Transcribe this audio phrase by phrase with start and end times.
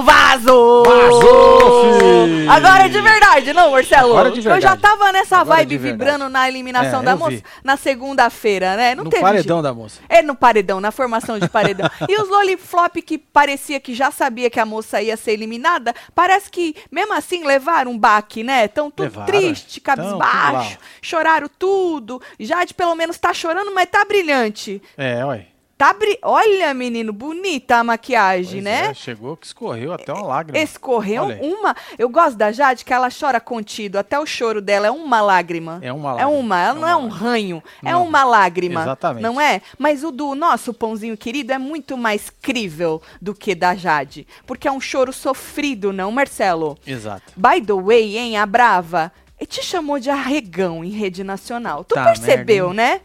[0.00, 0.84] aparição vazou!
[0.84, 2.48] Vazou, fi!
[2.48, 4.10] Agora é de verdade, não, Marcelo?
[4.12, 4.80] Agora é de Eu já verdade.
[4.82, 5.92] tava nessa Agora é vibe verdade.
[5.92, 7.44] vibrando na eliminação É, da moça vi.
[7.62, 8.94] na segunda-feira, né?
[8.94, 10.00] Não no teve paredão da moça.
[10.08, 11.88] É no paredão, na formação de paredão.
[12.08, 16.50] e os Loliflop que parecia que já sabia que a moça ia ser eliminada, parece
[16.50, 18.68] que mesmo assim levaram um baque, né?
[18.68, 19.80] Tão tudo Levaram, triste.
[19.80, 20.78] Tão cabisbaixo, lá.
[21.00, 22.20] choraram tudo.
[22.38, 24.80] Jade pelo menos tá chorando, mas tá brilhante.
[24.96, 25.46] É, ué.
[25.82, 26.16] Tá bri...
[26.22, 28.86] Olha, menino, bonita a maquiagem, Pois né?
[28.90, 30.62] é, chegou que escorreu até uma lágrima.
[30.62, 31.74] Escorreu uma.
[31.98, 33.96] Eu gosto da Jade que ela chora contido.
[33.96, 35.80] Até o choro dela é uma lágrima.
[35.82, 36.38] É uma É lágrima.
[36.38, 37.18] uma, ela É não é um lágrima.
[37.18, 38.04] ranho, é Não.
[38.04, 38.82] uma lágrima.
[38.82, 39.22] Exatamente.
[39.24, 39.60] Não é?
[39.76, 44.24] Mas o do nosso pãozinho querido é muito mais crível do que da Jade.
[44.46, 46.78] Porque é um choro sofrido, não, Marcelo?
[46.86, 47.32] Exato.
[47.36, 49.10] By the way, hein, a Brava,
[49.48, 51.82] te chamou de arregão em rede nacional.
[51.82, 53.00] Tu Tá percebeu, merda, né?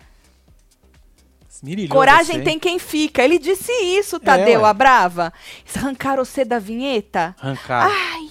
[1.89, 3.23] Coragem você, tem quem fica.
[3.23, 4.69] Ele disse isso, Tadeu, ué.
[4.69, 5.33] a Brava.
[5.75, 7.35] Arrancaram você da vinheta?
[7.39, 7.89] Arrancar.
[7.89, 8.29] Ai,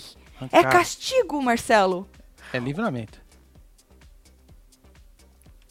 [0.52, 2.08] é castigo, Marcelo.
[2.52, 3.20] É livramento.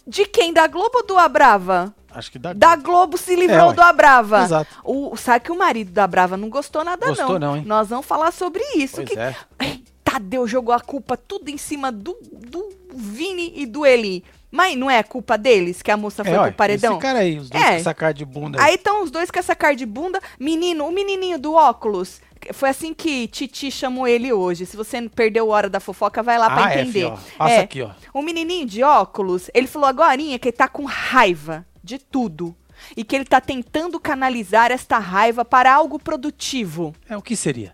[0.08, 0.54] De quem?
[0.54, 1.94] Da Globo ou do Abrava?
[2.12, 2.54] Acho que dá.
[2.54, 3.74] Da Globo se livrou ué.
[3.74, 4.44] do Abrava.
[4.44, 4.82] Exato.
[4.84, 7.64] O, sabe que o marido da Brava não gostou nada, Gostou não, hein?
[7.66, 8.98] Nós vamos falar sobre isso.
[8.98, 9.36] Pois que é.
[9.60, 14.24] Ai, Tadeu jogou a culpa tudo em cima do, do Vini e do Eli.
[14.56, 16.94] Mas não é culpa deles que a moça foi É, pro paredão?
[16.94, 17.68] Esse cara aí, os dois É.
[17.72, 18.76] com essa cara de bunda aí.
[18.76, 20.20] Estão os dois com essa cara de bunda.
[20.40, 22.22] Menino, o menininho do óculos.
[22.54, 24.66] Foi assim que Titi chamou ele hoje.
[24.66, 26.92] Se você perdeu a hora da fofoca, vai lá pra ah, é, entender.
[27.00, 27.18] fi, ó.
[27.38, 27.60] Passa É.
[27.62, 27.90] aqui, ó.
[28.14, 32.56] O menininho de óculos, ele falou agorinha que ele tá com raiva de tudo.
[32.96, 36.94] E que ele tá tentando canalizar esta raiva para algo produtivo.
[37.10, 37.74] É, o que seria?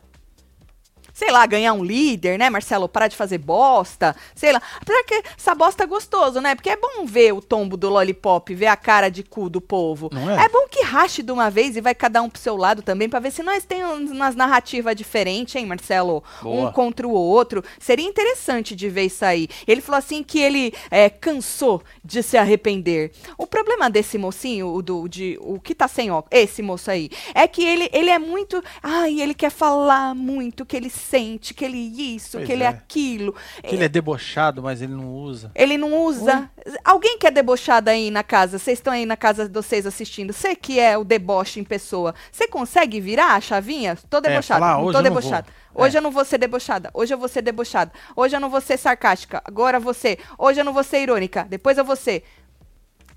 [1.21, 2.89] Sei lá, ganhar um líder, né, Marcelo?
[2.89, 4.15] Parar de fazer bosta.
[4.33, 4.59] Sei lá.
[4.81, 6.55] Apesar que essa bosta é gostoso, né?
[6.55, 10.09] Porque é bom ver o tombo do lollipop, ver a cara de cu do povo.
[10.11, 10.45] É?
[10.45, 13.07] É bom que rache de uma vez e vai cada um pro seu lado também,
[13.07, 16.23] pra ver se nós temos umas narrativas diferentes, hein, Marcelo?
[16.41, 16.69] Boa.
[16.69, 17.63] Um contra o outro.
[17.77, 19.47] Seria interessante de ver isso aí.
[19.67, 23.11] Ele falou assim que ele é, cansou de se arrepender.
[23.37, 27.11] O problema desse mocinho, o, do, de, o que tá sem óculos, esse moço aí,
[27.35, 28.63] é que ele, ele é muito.
[28.81, 31.77] Ai, ele quer falar muito, que ele sente, que ele
[32.15, 32.67] isso, Pois que ele é.
[32.67, 33.35] aquilo.
[33.63, 35.51] Que ele é debochado, mas ele não usa.
[35.53, 36.49] Ele não usa.
[36.85, 38.57] Alguém que é debochado aí na casa?
[38.57, 40.31] Vocês estão aí na casa de vocês assistindo?
[40.31, 42.15] Você que é o deboche em pessoa.
[42.31, 43.97] Você consegue virar a chavinha?
[44.09, 44.59] Tô debochada.
[44.59, 45.47] falar, não "Hoje tô eu não debochada.
[45.73, 45.99] vou." Hoje É.
[45.99, 46.89] eu não vou ser debochada.
[46.93, 47.91] Hoje eu vou ser debochada.
[48.15, 49.41] Hoje eu não vou ser sarcástica.
[49.45, 50.17] Agora você.
[50.37, 51.45] Hoje eu não vou ser irônica.
[51.49, 52.23] Depois eu vou ser.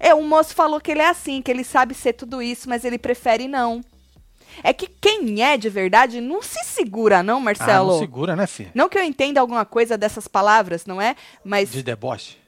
[0.01, 2.85] É, o moço falou que ele é assim, que ele sabe ser tudo isso, mas
[2.85, 3.81] ele prefere não.
[4.63, 7.93] É que quem é de verdade não se segura, não, Ah, Marcelo.
[7.93, 8.71] não segura, né, filho?
[8.75, 11.17] Não que eu entenda alguma coisa dessas palavras, não é?
[11.45, 12.39] Mas De deboche.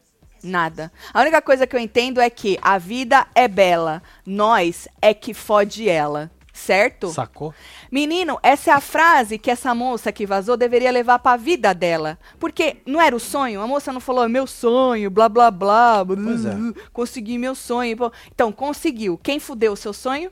[0.42, 0.92] Nada.
[1.12, 5.34] A única coisa que eu entendo é que a vida é bela, nós é que
[5.34, 6.30] fode ela.
[6.52, 7.10] Certo?
[7.10, 7.52] Sacou?
[7.92, 12.18] Menino, essa é a frase que essa moça que vazou deveria levar pra vida dela.
[12.38, 13.60] Porque não era o sonho?
[13.60, 16.02] A moça não falou, "É meu sonho, blá blá blá.
[16.02, 16.54] blá, Pois é.
[16.94, 18.10] Consegui meu sonho.
[18.34, 19.20] Então, conseguiu.
[19.22, 20.30] Quem fudeu o seu sonho?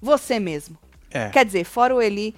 [0.00, 0.76] Você mesmo.
[1.10, 1.28] É.
[1.30, 2.34] Quer dizer, fora o Eli.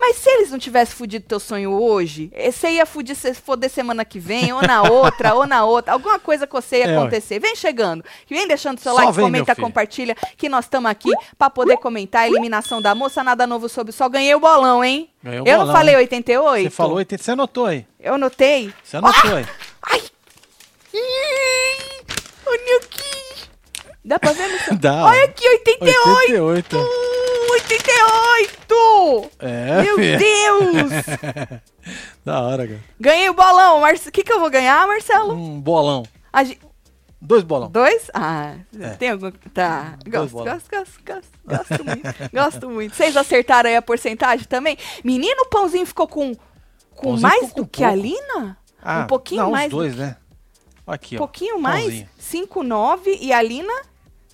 [0.00, 3.70] Mas se eles não tivessem fudido teu sonho hoje, eh, você ia fudir, se foder
[3.70, 5.92] semana que vem, ou na outra, ou na outra.
[5.92, 7.38] Alguma coisa com você ia É, acontecer.
[7.38, 8.04] Vem chegando.
[8.28, 12.22] Vem deixando seu Só like, vem, comenta, compartilha, que nós estamos aqui pra poder comentar
[12.22, 13.22] a eliminação da moça.
[13.22, 14.10] Nada novo sobre o sol.
[14.10, 15.08] Ganhei o bolão, hein?
[15.22, 16.00] Ganhou o Eu não bolão, falei hein?
[16.00, 16.64] 88?
[16.64, 17.86] Você falou 80, você anotou aí.
[18.00, 18.74] Eu anotei.
[18.82, 19.46] Você anotou aí.
[19.88, 20.02] Ai!
[20.94, 22.02] Ih,
[22.44, 23.48] Olha aqui!
[24.12, 24.46] Dá pra ver?
[24.52, 24.78] Luciano?
[24.80, 25.04] Dá.
[25.04, 26.42] Olha aqui, 88!
[26.44, 26.76] 88.
[26.76, 29.30] Uh, 88!
[29.38, 29.96] É, Meu.
[30.18, 30.92] Deus!
[32.24, 32.80] Da hora, cara.
[33.00, 33.78] Ganhei o bolão.
[33.78, 34.10] O Marce...
[34.12, 35.34] que, que eu vou ganhar, Marcelo?
[35.34, 36.04] Um bolão.
[36.32, 36.44] A
[37.20, 37.68] Dois bolão.
[37.70, 38.08] Dois?
[38.14, 38.90] Ah, É.
[38.90, 39.30] tem algum.
[39.52, 39.96] Tá.
[40.08, 41.32] Gosto, gosto, gosto, gosto.
[41.44, 42.30] Gosto muito.
[42.32, 42.94] gosto muito.
[42.94, 44.76] Vocês acertaram aí a porcentagem também?
[45.02, 46.34] Menino, o pãozinho ficou com,
[46.94, 48.02] com Pãozinho mais ficou do com que a pouco.
[48.02, 48.58] Lina?
[48.80, 49.66] Ah, um pouquinho não, mais.
[49.66, 50.16] Os dois, né?
[50.86, 51.18] Aqui, Um ó.
[51.18, 51.84] pouquinho mais?
[51.84, 52.08] Pãozinho.
[52.48, 53.72] 5,9 e a Lina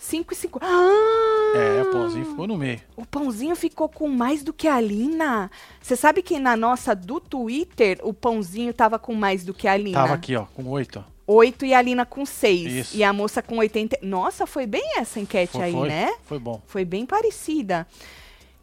[0.08, 0.58] 5,5.
[0.62, 1.52] Ah!
[1.56, 2.80] É, o pãozinho ficou no meio.
[2.96, 5.50] O pãozinho ficou com mais do que a Lina.
[5.80, 9.76] Você sabe que na nossa do Twitter, o pãozinho tava com mais do que a
[9.76, 9.98] Lina?
[9.98, 11.18] Tava aqui, ó, com oito, ó.
[11.30, 12.72] 8 e a Lina com 6.
[12.72, 12.96] Isso.
[12.96, 13.98] E a moça com 80.
[14.00, 16.14] Nossa, foi bem essa enquete Foi, aí, foi, né?
[16.24, 16.62] Foi bom.
[16.66, 17.86] Foi bem parecida.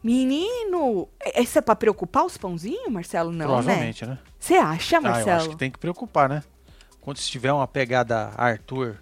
[0.02, 3.30] Menino, é- isso é pra preocupar os pãozinhos, Marcelo?
[3.30, 3.44] Não, né?
[3.44, 4.18] Provavelmente, né?
[4.38, 5.50] Você acha, Ah, eu acho Marcelo?
[5.50, 6.42] que tem que preocupar, né?
[7.00, 8.96] Quando se tiver uma pegada Arthur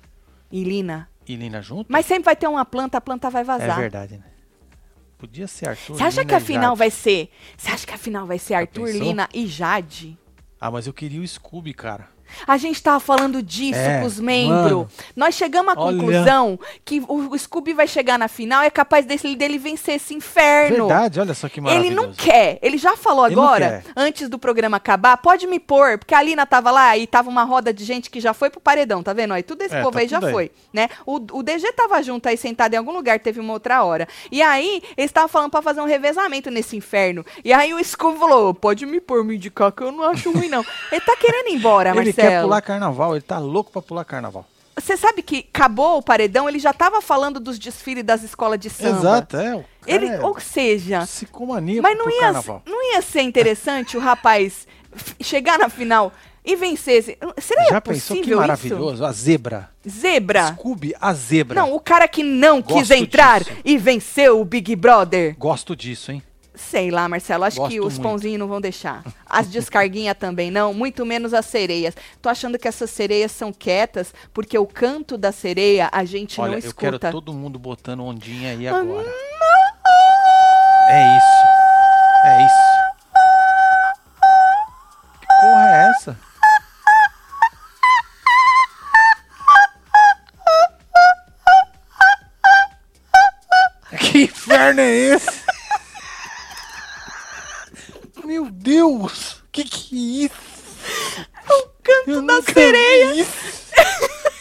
[0.52, 1.08] E Lina?
[1.26, 3.78] E Lina junto, Mas sempre vai ter uma planta, a planta vai é vazar.
[3.78, 4.24] verdade, né?
[5.18, 5.96] Podia ser Arthur.
[5.96, 7.30] Você acha Lina que a final vai ser.
[7.56, 9.02] Você acha que a final vai ser Arthur, pensou?
[9.02, 10.18] Lina e Jade?
[10.60, 12.08] Ah, mas eu queria o Scooby, cara.
[12.46, 14.86] A gente tava falando disso É, com os membros.
[15.16, 15.96] Nós chegamos à Olha.
[15.96, 20.86] conclusão que o, Scooby vai chegar na final é capaz dele, dele vencer esse inferno.
[20.86, 22.06] Verdade, olha só que Ele maravilhoso.
[22.08, 22.58] não quer.
[22.62, 26.46] Ele já falou Ele agora, antes do programa acabar, pode me pôr, porque a Alina
[26.46, 29.34] tava lá e tava uma roda de gente que já foi pro paredão, tá vendo?
[29.34, 30.32] Aí tudo esse É, povo tá aí já aí.
[30.32, 30.88] foi, né?
[31.06, 34.06] O, o DG tava junto aí, sentado em algum lugar, teve uma outra hora.
[34.30, 37.24] E aí, eles estavam falando pra fazer um revezamento nesse inferno.
[37.44, 40.48] E aí o Scooby falou, pode me pôr, me indicar, que eu não acho ruim,
[40.48, 40.64] não.
[40.90, 42.23] Ele tá querendo ir embora, Ele Marcelo.
[42.28, 44.46] Quer pular carnaval, ele tá louco pra pular carnaval.
[44.76, 48.68] Você sabe que acabou o paredão, ele já tava falando dos desfiles das escolas de
[48.68, 48.98] samba.
[48.98, 49.54] Exato, é.
[49.54, 52.62] O Ele, é ou seja, psicomaníaco mas não ia, carnaval.
[52.66, 54.66] não ia ser interessante o rapaz
[55.20, 56.12] chegar na final
[56.44, 57.16] e vencer?
[57.38, 59.04] Seria Já pensou que maravilhoso?
[59.04, 59.70] A zebra.
[59.84, 60.00] isso?
[60.00, 60.48] Zebra.
[60.54, 61.60] Scooby, a zebra.
[61.60, 63.56] Não, o cara que não quis Gosto entrar disso.
[63.64, 65.36] e venceu o Big Brother.
[65.38, 66.22] Gosto disso, hein?
[66.56, 68.02] Sei lá, Marcelo, acho que Gosto os muito.
[68.02, 69.02] pãozinhos não vão deixar.
[69.28, 71.94] As descarguinhas também não, muito menos as sereias.
[72.22, 76.52] Tô achando que essas sereias são quietas, porque o canto da sereia a gente Olha,
[76.52, 77.10] não eu quero escuta.
[77.10, 79.08] todo mundo botando ondinha aí Ah, agora.
[80.88, 81.46] É isso.
[82.26, 82.74] É isso.
[85.20, 86.18] Que porra é essa?
[93.98, 95.43] Que inferno é esse?
[98.24, 99.42] Meu Deus!
[99.52, 100.54] Que que é isso?
[101.48, 103.26] O canto Eu da sereia.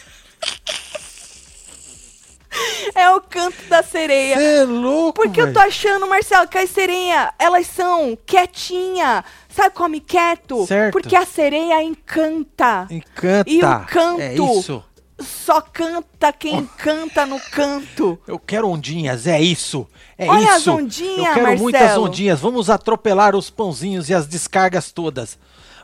[2.94, 4.36] É o canto da sereia.
[4.36, 9.24] Cê é louco, Porque eu tô achando, Marcelo, que as sereinhas, elas são quietinha.
[9.48, 10.64] Sabe, come quieto?
[10.66, 10.92] Certo.
[10.92, 12.86] Porque a sereia encanta.
[12.88, 13.50] Encanta.
[13.50, 14.20] E o canto?
[14.20, 14.84] É isso.
[15.20, 18.18] Só canta quem canta no canto.
[18.26, 19.86] Eu quero ondinhas, é isso.
[20.18, 20.72] É Olha as isso.
[20.72, 21.58] ondinhas, Eu quero Marcelo.
[21.62, 22.40] muitas ondinhas.
[22.40, 25.38] Vamos atropelar os pãozinhos e as descargas todas.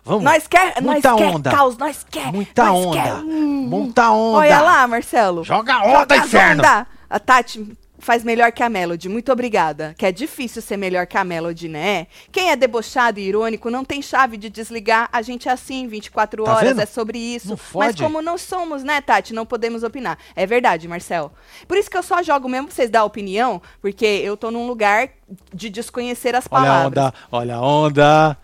[0.05, 0.25] Vamos.
[0.25, 1.51] Nós quer, Muita nós quer onda.
[1.51, 2.33] caos, nós quer.
[2.33, 3.03] Muita nós onda.
[3.03, 3.67] Quer, hum.
[3.69, 4.39] Muita onda.
[4.39, 5.45] Olha lá, Marcelo.
[5.45, 6.63] Joga onda, as inferno.
[6.63, 6.87] onda.
[7.09, 9.09] A Tati faz melhor que a Melody.
[9.09, 9.95] Muito obrigada.
[9.97, 12.07] Que é difícil ser melhor que a Melody, né?
[12.33, 15.09] Quem é debochado e irônico não tem chave de desligar.
[15.13, 16.81] A gente é assim, 24 Tá horas, vendo?
[16.81, 17.59] é sobre isso.
[17.75, 19.33] Mas como não somos, né, Tati?
[19.33, 20.19] Não podemos opinar.
[20.35, 21.31] É verdade, Marcel.
[21.69, 24.67] Por isso que eu só jogo mesmo pra vocês dar opinião, porque eu tô num
[24.67, 25.11] lugar
[25.55, 26.87] de desconhecer as Olha a palavras.
[27.05, 28.39] onda, olha a onda.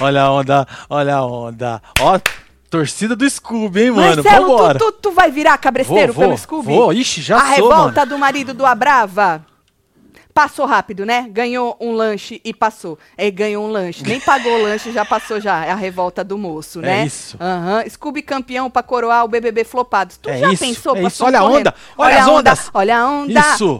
[0.00, 1.82] Olha a onda, olha a onda.
[2.00, 2.20] Ó,
[2.70, 4.22] torcida do Scooby, hein, mano?
[4.22, 4.78] Marcelo, Vambora.
[4.78, 6.74] tu, tu, tu vai virar cabresteiro Vou, vou, pelo Scooby?
[6.74, 6.92] vou.
[6.92, 8.10] Ixi, já A sou, revolta mano.
[8.10, 9.44] do marido do Abrava.
[10.34, 11.26] Passou rápido, né?
[11.28, 12.96] Ganhou um lanche e passou.
[13.16, 14.04] É, ganhou um lanche.
[14.04, 15.64] Nem pagou o lanche, já passou já.
[15.64, 17.06] É a revolta do moço, É né?
[17.06, 17.36] isso.
[17.40, 17.82] Aham.
[17.88, 20.14] Scooby campeão pra coroar o BBB flopado.
[20.22, 20.94] Tu É já isso, pensou?
[20.96, 21.24] é isso.
[21.24, 22.70] Olha a onda, olha as a onda, ondas.
[22.72, 23.40] Olha a onda.
[23.40, 23.78] Isso.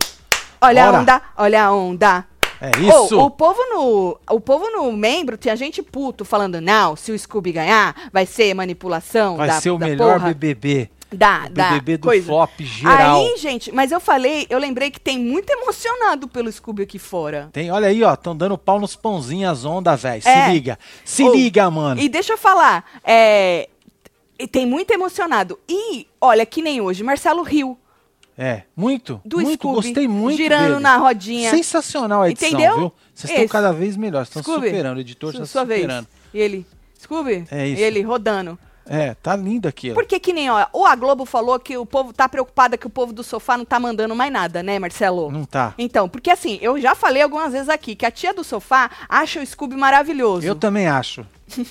[0.60, 0.96] Olha Bora.
[0.96, 2.24] a onda, olha a onda.
[2.60, 3.16] É isso.
[3.18, 7.18] Ô, o povo no, o povo no membro tinha gente puto falando não, se o
[7.18, 10.90] Scooby ganhar, vai ser manipulação Vai da, ser o da melhor porra, BBB.
[11.12, 12.26] da, o da BBB do coisa.
[12.26, 13.20] flop geral.
[13.20, 17.48] Aí, gente, mas eu falei, eu lembrei que tem muito emocionado pelo Scooby aqui fora.
[17.52, 20.22] Tem, olha aí, ó, estão dando pau nos pãozinhos, as ondas, velho.
[20.22, 20.48] Se É.
[20.52, 20.78] liga.
[21.04, 22.00] Se liga, mano.
[22.00, 23.68] E deixa eu falar, é,
[24.50, 25.58] tem muito emocionado.
[25.68, 27.78] E olha que nem hoje, Marcelo Rio
[28.40, 30.80] É, muito, do muito, Scooby gostei muito girando dele.
[30.80, 31.50] na rodinha.
[31.50, 32.76] Sensacional a edição, Entendeu?
[32.76, 32.92] viu?
[33.12, 36.06] Vocês estão cada vez melhores, estão Scooby, superando, o editor está superando.
[36.06, 36.32] vez.
[36.32, 36.66] E ele,
[37.02, 37.44] Scooby?
[37.50, 37.80] É isso.
[37.80, 38.56] E ele rodando.
[38.86, 39.94] É, tá lindo aquilo.
[39.94, 42.90] Porque que nem, ó, ou a Globo falou que o povo tá preocupada que o
[42.90, 45.32] povo do sofá não tá mandando mais nada, né, Marcelo?
[45.32, 45.74] Não tá.
[45.76, 49.40] Então, porque assim, eu já falei algumas vezes aqui que a tia do sofá acha
[49.40, 50.46] o Scooby maravilhoso.
[50.46, 51.26] Eu também acho.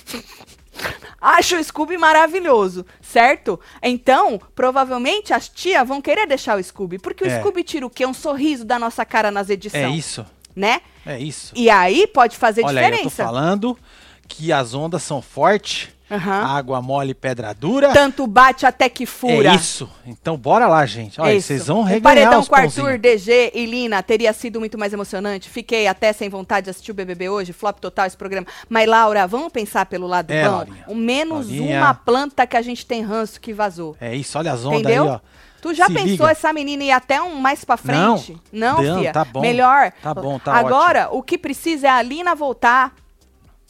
[1.20, 3.58] Acha o Scooby maravilhoso, certo?
[3.82, 6.98] Então, provavelmente as tias vão querer deixar o Scooby.
[6.98, 7.38] Porque o É.
[7.40, 8.06] Scooby tira o quê?
[8.06, 9.82] Um sorriso da nossa cara nas edições.
[9.84, 10.24] É isso.
[10.54, 10.80] Né?
[11.06, 11.52] É isso.
[11.56, 13.24] E aí pode fazer Olha aí, eu tô diferença.
[13.24, 13.78] falando
[14.26, 16.42] que as ondas são fortes, Aham.
[16.56, 17.92] água mole, pedra dura.
[17.92, 19.50] Tanto bate até que fura.
[19.50, 19.88] É isso.
[20.06, 21.20] Então bora lá, gente.
[21.20, 22.98] Olha, vocês vão O reganhar paredão os com Arthur.
[22.98, 25.50] DG e Lina teria sido muito mais emocionante.
[25.50, 28.46] Fiquei até sem vontade de assistir o BBB hoje, flop total esse programa.
[28.68, 30.56] Mas, Laura, vamos pensar pelo lado É, bom?
[30.56, 30.84] Laurinha.
[30.94, 31.78] Menos Laurinha.
[31.80, 33.96] uma planta que a gente tem ranço que vazou.
[34.00, 35.02] É isso, olha as ondas Entendeu?
[35.04, 35.20] aí, ó.
[35.60, 36.30] Tu já Se pensou liga.
[36.30, 38.38] essa menina ir até um mais pra frente?
[38.52, 39.12] Não, Não, fia.
[39.12, 39.40] tá bom.
[39.40, 39.92] Melhor.
[40.00, 42.92] Tá bom, tá Agora, o que precisa é a Lina voltar.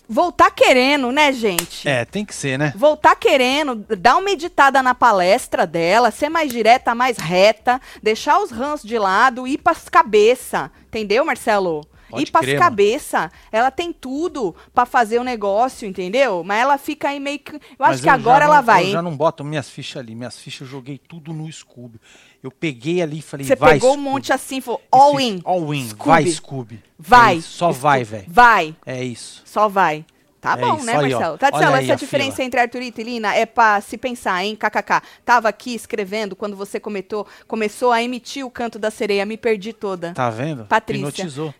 [0.08, 1.86] Voltar querendo, né, gente?
[1.86, 2.72] É, tem que ser, né?
[2.74, 8.50] Voltar querendo, dar uma editada na palestra dela, ser mais direta, mais reta, deixar os
[8.50, 10.70] rãs de lado, ir pras cabeça.
[10.86, 11.86] Entendeu, Marcelo?
[12.08, 13.30] Pode ir pras cabeça.
[13.52, 16.42] Ela tem tudo pra fazer o negócio, entendeu?
[16.42, 17.56] Mas ela fica aí meio que.
[17.56, 18.92] Eu Mas acho que já agora não- ela vai, Eu hein?
[18.92, 20.14] já não boto minhas fichas ali.
[20.14, 22.00] Minhas fichas eu joguei tudo no Scooby.
[22.42, 24.10] Eu peguei ali e falei, Você vai, pegou um Scooby.
[24.10, 25.40] monte assim, falou, all Esse- in.
[25.44, 25.88] All in.
[25.88, 26.04] Scooby.
[26.08, 26.82] Vai, Scooby.
[26.98, 27.38] Vai.
[27.38, 27.80] É só Scooby.
[27.80, 28.24] vai, velho.
[28.28, 28.76] Vai.
[28.86, 29.42] É isso.
[29.44, 30.04] Só vai.
[30.40, 31.00] Tá É bom, isso, né, aí, ó.
[31.18, 31.38] Marcelo?
[31.38, 32.46] Tadeu, Olha aí essa diferença fila.
[32.46, 34.54] entre Arthurita e Lina é pra se pensar, hein?
[34.54, 35.02] KKK.
[35.24, 39.72] Tava aqui escrevendo quando você comentou, começou a emitir o canto da sereia, me perdi
[39.72, 40.12] toda.
[40.14, 40.64] Tá vendo?
[40.66, 41.08] Patrícia.
[41.08, 41.52] Hipnotizou.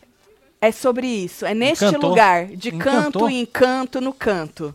[0.61, 1.45] É sobre isso.
[1.45, 2.11] É neste Encantou.
[2.11, 3.23] lugar, de Encantou.
[3.23, 4.73] canto e encanto no canto.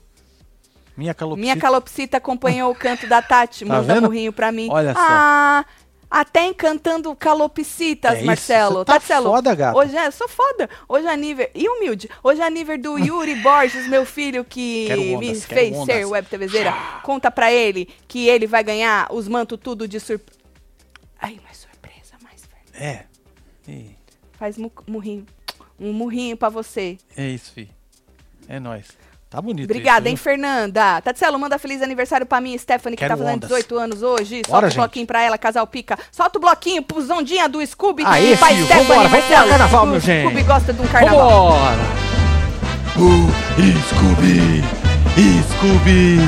[0.98, 1.42] Minha calopsita.
[1.42, 4.04] Minha calopsita acompanhou o canto da Tati, Tá manda vendo?
[4.04, 4.68] murrinho pra mim.
[4.70, 5.66] Olha só.
[6.16, 8.76] Até encantando calopsitas, É isso, Marcelo.
[8.82, 9.76] você tá Marcelo, foda, gata.
[9.80, 10.70] Hoje é, sou foda.
[10.88, 12.08] Hoje é nível, e humilde.
[12.24, 15.96] Hoje é nível do Yuri Borges, meu filho que me ondas, quero fez ondas.
[15.96, 16.72] ser web TVzeira.
[17.02, 20.40] Conta pra ele que ele vai ganhar os mantos tudo de surpresa.
[21.20, 22.84] Ai, mais surpresa, mais surpresa.
[22.86, 23.06] É.
[23.68, 23.96] Ih,
[24.34, 25.26] Faz mu- murrinho.
[25.80, 27.00] Um murrinho pra você.
[27.18, 27.72] É isso, fi.
[28.48, 28.86] É nóis.
[29.34, 31.02] Tá bonito Obrigada, isso, hein, Fernanda.
[31.02, 33.50] Tatselo, manda feliz aniversário pra mim, Stephanie, que Quero tá fazendo ondas.
[33.50, 34.36] 18 anos hoje.
[34.46, 34.78] Solta Bora, o gente.
[34.78, 35.98] bloquinho pra ela, casal pica.
[36.12, 38.04] Solta o bloquinho pro Zondinha do Scooby.
[38.06, 39.42] Aê, Pai filho, Stephanie, vambora, vamos Marcelo.
[39.42, 40.26] pro carnaval, O meu gente.
[40.28, 41.50] Scooby gosta de um carnaval.
[41.52, 41.82] Vambora!
[42.96, 44.62] Uh, Scooby!
[45.58, 46.20] Scooby!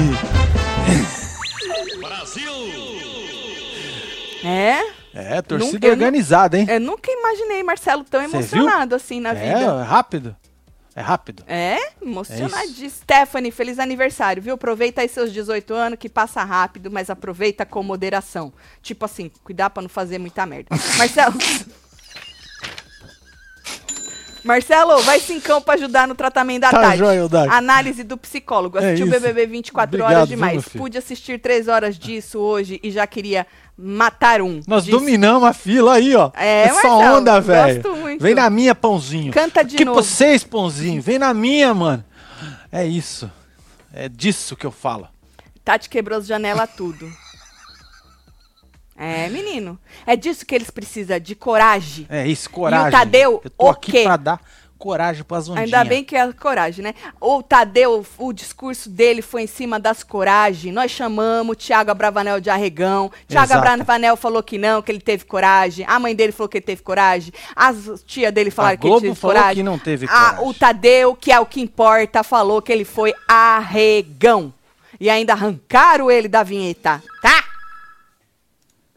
[4.44, 4.80] É?
[5.14, 6.66] É, torcida Nunca- organizada, hein?
[6.70, 9.60] Eu nunca imaginei Marcelo tão Cê emocionado assim na É, vida.
[9.60, 10.36] é rápido.
[10.98, 11.44] É rápido.
[11.46, 12.90] É, emocionadíssimo.
[12.90, 14.54] Stephanie, feliz aniversário, viu?
[14.56, 18.54] Aproveita aí seus 18 anos, que passa rápido, mas aproveita com moderação.
[18.82, 20.70] Tipo assim, cuidar pra não fazer muita merda.
[20.98, 21.36] Marcelo.
[24.44, 27.00] Marcelo, vai cincão pra ajudar no tratamento da Tá tarde.
[27.00, 27.50] joia, Eudaki.
[27.52, 28.78] Análise do psicólogo.
[28.78, 29.10] É Assistiu o.
[29.10, 30.64] BBB 24 Obrigado, horas viu, demais.
[30.66, 30.84] filho?
[30.84, 34.62] Pude assistir 3 horas disso hoje e já queria matar um.
[34.68, 36.32] Nós Disse- dominamos a fila aí, ó.
[36.36, 37.82] É, só Marcelo, onda, velho.
[37.84, 38.22] gosto muito.
[38.22, 39.32] Vem na minha, pãozinho.
[39.34, 40.02] Canta de novo.
[40.02, 41.02] vocês, pãozinho.
[41.02, 42.04] Vem na minha, mano.
[42.72, 43.30] É isso.
[43.94, 45.08] É disso que eu falo.
[45.64, 47.10] Tati quebrou as janelas tudo.
[48.98, 49.78] É, menino.
[50.06, 52.06] É disso que eles precisam, de coragem.
[52.10, 52.92] É isso, coragem.
[52.92, 54.04] Tadeu, eu tô o aqui quê?
[54.04, 54.42] pra dar
[54.86, 55.74] coragem pras ondinhas.
[55.74, 56.94] Ainda bem que é coragem, né?
[57.20, 60.72] O Tadeu, o discurso dele foi em cima das coragem.
[60.72, 63.12] Nós chamamos o Tiago Abravanel de arregão.
[63.28, 63.52] Tiago.
[63.54, 65.84] Abravanel falou que não, que ele teve coragem.
[65.90, 67.34] A mãe dele falou que ele teve coragem.
[67.56, 69.56] As tia dele falaram A que ele Globo teve falou coragem.
[69.56, 70.48] que não teve coragem.
[70.48, 74.54] o Tadeu, que é o que importa, falou que ele foi arregão.
[75.00, 77.44] E ainda arrancaram ele da vinheta, tá?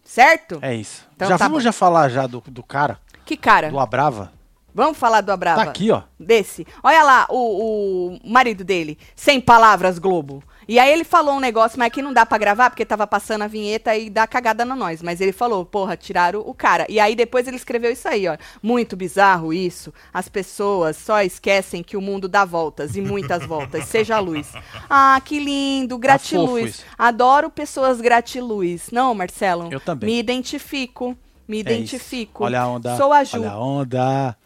[0.05, 0.59] Certo?
[0.61, 1.07] É isso.
[1.17, 1.65] Então já tá vamos bom.
[1.65, 3.71] já falar já do, do cara, Que cara?
[3.71, 4.37] do Abrava.
[4.79, 5.65] Vamos falar do Abrava.
[5.65, 6.03] Tá aqui, ó.
[6.21, 6.65] Desse.
[6.85, 8.97] Olha lá o, o marido dele.
[9.17, 10.41] Sem palavras, Globo.
[10.69, 13.43] E aí ele falou um negócio, mas aqui não dá pra gravar, porque tava passando
[13.43, 15.03] a vinheta e dá cagada na nós.
[15.03, 16.87] Mas ele falou, porra, tiraram o cara.
[16.89, 18.37] E aí depois ele escreveu isso aí, ó.
[18.63, 19.93] Muito bizarro isso.
[20.15, 23.87] As pessoas só esquecem que o mundo dá voltas, e muitas voltas.
[23.89, 24.53] Seja a luz.
[24.89, 25.97] Ah, que lindo.
[25.97, 26.85] fofo Gratiluz.
[26.97, 28.91] Adoro pessoas gratiluz.
[28.93, 29.69] Não, Marcelo?
[29.73, 30.09] Eu também.
[30.11, 31.17] Me identifico.
[31.49, 32.43] Me É identifico.
[32.43, 32.45] isso.
[32.45, 32.97] Olha a onda.
[32.97, 33.39] Sou a Ju.
[33.39, 34.37] Olha a onda.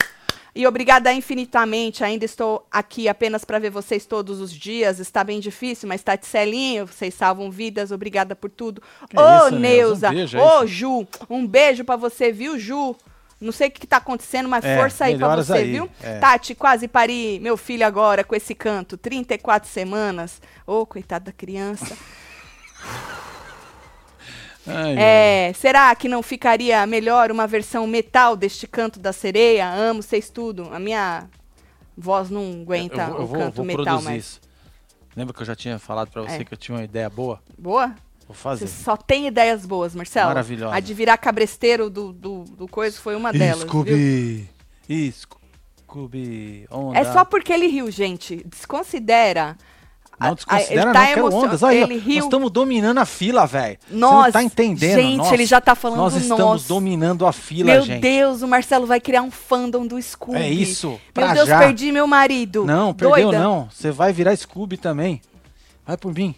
[0.55, 2.05] E obrigada infinitamente.
[2.05, 4.99] Ainda estou aqui apenas para ver vocês todos os dias.
[4.99, 6.87] Está bem difícil, mas tá de celinho.
[6.87, 7.91] Vocês salvam vidas.
[7.91, 8.83] Obrigada por tudo.
[9.09, 10.11] Que Ô, isso, Neuza.
[10.11, 10.67] Um beijo Ô.
[10.67, 11.07] Ju.
[11.31, 12.95] Um beijo para você, viu, Ju?
[13.41, 15.89] Não sei o que, que tá acontecendo, mas É, força aí melhoras você, aí, viu?
[16.01, 16.19] é.
[16.21, 18.97] Tati, quase pari meu filho agora com esse canto.
[18.97, 20.41] 34 semanas.
[20.67, 21.97] Ô, coitada da criança.
[24.67, 29.69] Ai, É, será que não ficaria melhor uma versão metal deste canto da sereia?
[29.69, 30.69] Amo vocês tudo.
[30.73, 31.29] A minha
[31.97, 34.25] voz não aguenta eu vou, eu o vou, canto vou metal mais.
[34.25, 34.41] isso.
[35.17, 36.45] Lembra que eu já tinha falado pra você É.
[36.45, 37.41] que eu tinha uma ideia boa?
[37.59, 37.89] Boa?
[38.27, 38.69] Vou Você fazer.
[38.69, 40.29] só tem ideias boas, Marcelo.
[40.29, 40.75] Maravilhosa.
[40.75, 43.59] A de virar cabresteiro do, do, do coisa foi uma delas.
[43.65, 43.69] viu?
[43.69, 44.49] Scooby.
[45.87, 46.67] Scooby.
[46.71, 46.99] Onda.
[46.99, 48.43] É só porque ele riu, gente.
[48.47, 49.57] Desconsidera.
[50.29, 51.63] Não desconsidera, ele não, tá quero emocion- ondas.
[51.65, 52.15] Aí, ele riu.
[52.17, 53.79] Nós estamos dominando a fila, velho.
[53.89, 54.95] Você Nossa, não tá entendendo.
[55.01, 58.01] gente, Nossa, ele já tá falando Nós do estamos dominando a fila, Meu gente.
[58.01, 60.39] Deus, o Marcelo vai criar um fandom do Scooby.
[60.39, 61.59] É isso, Meu Deus, já.
[61.59, 62.65] perdi meu marido.
[62.65, 63.39] Não, perdeu Doida.
[63.39, 63.69] não.
[63.71, 65.21] Você vai virar Scooby também.
[65.87, 66.35] Vai por mim.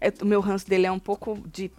[0.00, 1.74] É, o meu ranço dele é um pouco deep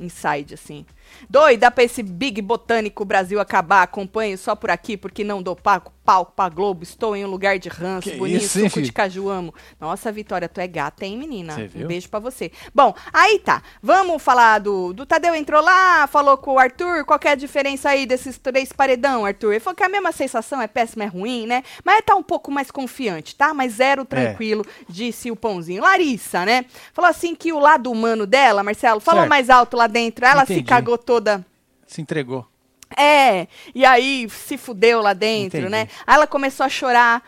[0.00, 0.84] inside, assim.
[1.28, 3.82] Doida pra esse Big Botânico Brasil acabar.
[3.82, 6.82] Acompanho só por aqui, porque não dou palco, palco pra Globo.
[6.82, 8.10] Estou em um lugar de ranço.
[8.10, 9.54] Que Bonito, isso, suco de caju, amo.
[9.80, 11.54] Nossa, Vitória, tu é gata, hein, menina?
[11.54, 12.50] Cê Um beijo pra você.
[12.74, 13.62] Bom, aí tá.
[13.82, 17.04] Vamos falar do, do Tadeu entrou lá, falou com o Arthur.
[17.04, 19.52] Qual que é a diferença aí desses três paredão, Arthur?
[19.52, 21.62] Ele falou que a mesma sensação é péssima, é ruim, né?
[21.84, 23.52] Mas tá um pouco mais confiante, tá?
[23.54, 23.90] Mas É.
[23.90, 25.82] zero tranquilo, disse o Pãozinho.
[25.82, 26.64] Larissa, né?
[26.92, 29.30] Falou assim que o lado humano dela, Marcelo, falou Certo.
[29.30, 30.24] mais alto lá dentro.
[30.24, 30.68] Ela se Entendi.
[30.68, 31.44] cagou toda.
[31.86, 32.46] Se entregou.
[32.96, 35.70] É, e aí se fudeu lá dentro, Entendi.
[35.72, 35.88] né?
[36.06, 37.22] Aí ela começou a chorar.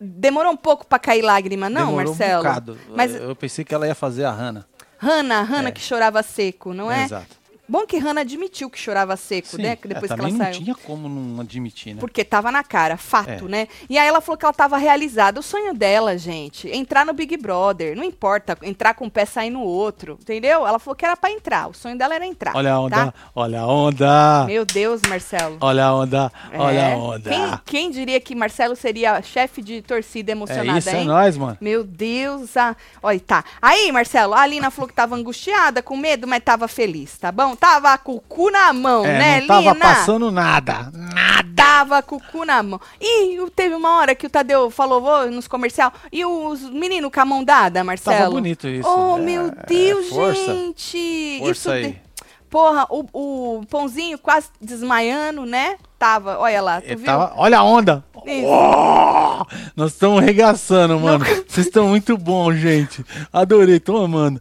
[0.00, 2.40] Demorou um pouco pra cair lágrima, não, Demorou Marcelo?
[2.40, 2.78] Um bocado.
[2.94, 4.66] Mas Eu pensei que ela ia fazer a Hannah.
[4.98, 5.72] Hannah, Hannah É.
[5.72, 7.04] que chorava seco, não é?
[7.04, 7.36] Exato.
[7.68, 9.76] Bom que Hannah admitiu que chorava seco, Sim, né?
[9.76, 10.52] que Depois é, que ela não saiu.
[10.52, 12.00] tinha como não admitir, né?
[12.00, 13.48] Porque tava na cara, fato, É.
[13.48, 13.68] né?
[13.90, 15.40] E aí ela falou que ela tava realizada.
[15.40, 17.96] O sonho dela, gente, entrar no Big Brother.
[17.96, 20.66] Não importa, entrar com um pé sair no outro, entendeu?
[20.66, 21.68] Ela falou que era pra entrar.
[21.68, 22.54] O sonho dela era entrar.
[22.54, 23.14] Olha a onda, tá?
[23.34, 24.44] olha a onda.
[24.46, 25.56] Meu Deus, Marcelo.
[25.60, 26.92] Olha a onda, olha É.
[26.92, 27.30] a onda.
[27.30, 31.06] Quem, quem diria que Marcelo seria chefe de torcida é emocionada, isso, é hein?
[31.06, 31.58] nóis, mano.
[31.60, 33.44] Meu Deus, ah, olha, tá.
[33.60, 37.55] Aí, Marcelo, a Alina falou que tava angustiada, com medo, mas tava feliz, tá bom?
[37.56, 39.74] Tava com o cu na mão, É, né, não tava Lina?
[39.76, 40.90] passando nada.
[40.92, 41.46] Nada.
[41.56, 42.80] Tava com o cu na mão.
[43.00, 47.20] E teve uma hora que o Tadeu falou vou, nos comercial, e os meninos com
[47.20, 48.16] a mão dada, Marcelo?
[48.18, 48.88] Tava bonito isso.
[48.88, 50.34] Oh, É, meu é, Deus, força.
[50.54, 51.36] gente.
[51.40, 51.82] Força isso aí.
[51.92, 52.06] de-
[52.48, 55.76] Porra, o, o pãozinho quase desmaiando, né?
[55.98, 57.04] Tava, olha lá, tu viu?
[57.04, 58.04] tava- olha a onda.
[58.14, 59.44] Oh!
[59.74, 61.24] Nós estamos regaçando, mano.
[61.48, 63.04] Vocês estão muito bons, gente.
[63.32, 64.40] Adorei, tô amando.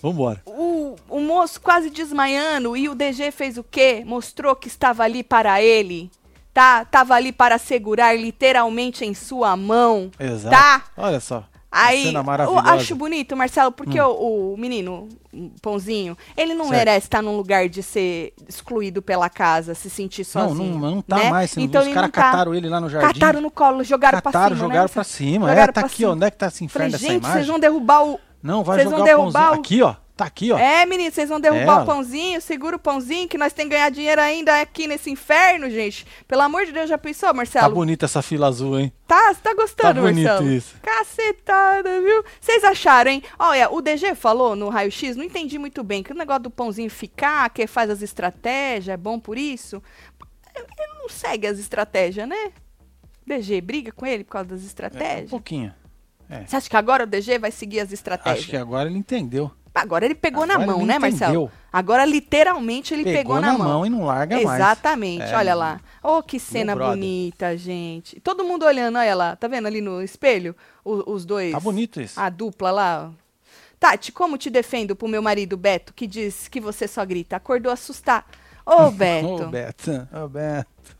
[0.00, 0.40] Vambora.
[0.46, 0.52] O,
[1.12, 4.02] o moço quase desmaiando e o DG fez o quê?
[4.06, 6.10] Mostrou que estava ali para ele.
[6.54, 6.84] Tá?
[6.84, 10.10] Tava ali para segurar literalmente em sua mão.
[10.18, 10.54] Exato.
[10.54, 10.82] Tá?
[10.96, 11.44] Olha só.
[11.74, 12.20] Aí, eu.
[12.52, 12.58] Hum.
[12.58, 16.76] acho bonito, Marcelo, porque o, o menino, o Pãozinho, ele não Certo.
[16.76, 20.78] merece estar num lugar de ser excluído pela casa, se sentir Não, sozinho.
[20.78, 21.30] não, não tá né?
[21.30, 21.56] mais.
[21.56, 22.22] Não então Os caras não tá.
[22.22, 23.18] cataram ele lá no jardim.
[23.18, 24.88] Cataram no colo, jogaram pra Cataram, cima, jogaram né?
[24.92, 25.48] pra cima.
[25.48, 26.12] Jogaram é, tá pra aqui, cima.
[26.12, 27.32] Onde é que tá esse inferno Falei, gente, imagem?
[27.36, 28.20] vocês vão derrubar o...
[28.42, 29.56] Não, vai vocês jogar vão o derrubar pãozinho.
[29.56, 30.01] o- Aqui, ó.
[30.14, 30.58] Tá aqui, ó.
[30.58, 33.76] É, menino, vocês vão derrubar É, o pãozinho, segura o pãozinho, que nós temos que
[33.76, 36.06] ganhar dinheiro ainda aqui nesse inferno, gente.
[36.28, 37.74] Pelo amor de Deus, já pensou, Tá Marcelo?
[37.74, 38.92] bonita essa fila azul, hein?
[39.06, 40.50] Tá, você tá gostando, Tá bonito Marcelo?
[40.52, 40.76] isso.
[40.82, 42.22] Cacetada, viu?
[42.40, 43.22] Vocês acharam, hein?
[43.38, 46.90] Olha, o DG falou no raio-x, não entendi muito bem, que o negócio do pãozinho
[46.90, 49.82] ficar, que faz as estratégias, é bom por isso.
[50.54, 50.66] Ele
[51.00, 52.52] não segue as estratégias, né?
[53.26, 55.30] DG briga com ele por causa das É, um estratégias?
[55.30, 55.74] pouquinho.
[56.46, 58.40] Você acha que agora o DG vai seguir as estratégias?
[58.40, 59.50] Acho que agora ele entendeu.
[59.74, 61.00] Agora ele pegou Agora na mão, né, entendeu.
[61.00, 61.52] Marcelo?
[61.72, 63.86] Agora, literalmente, ele pegou, na, mão.
[63.86, 64.60] e não larga mais.
[64.60, 65.80] Exatamente, É, olha lá.
[66.02, 68.20] Oh, que cena bonita, gente.
[68.20, 69.34] Todo mundo olhando, olha lá.
[69.36, 70.54] Tá vendo ali no espelho?
[70.84, 71.52] O- os dois.
[71.52, 72.20] Tá bonito isso.
[72.20, 73.10] A dupla lá.
[73.80, 77.36] Tati, como te defendo pro meu marido Beto, que diz que você só grita?
[77.36, 78.26] Acordou assustar.
[78.66, 79.26] Ô, Beto.
[79.26, 80.08] Ô, Beto.
[80.12, 80.96] Ô, Beto.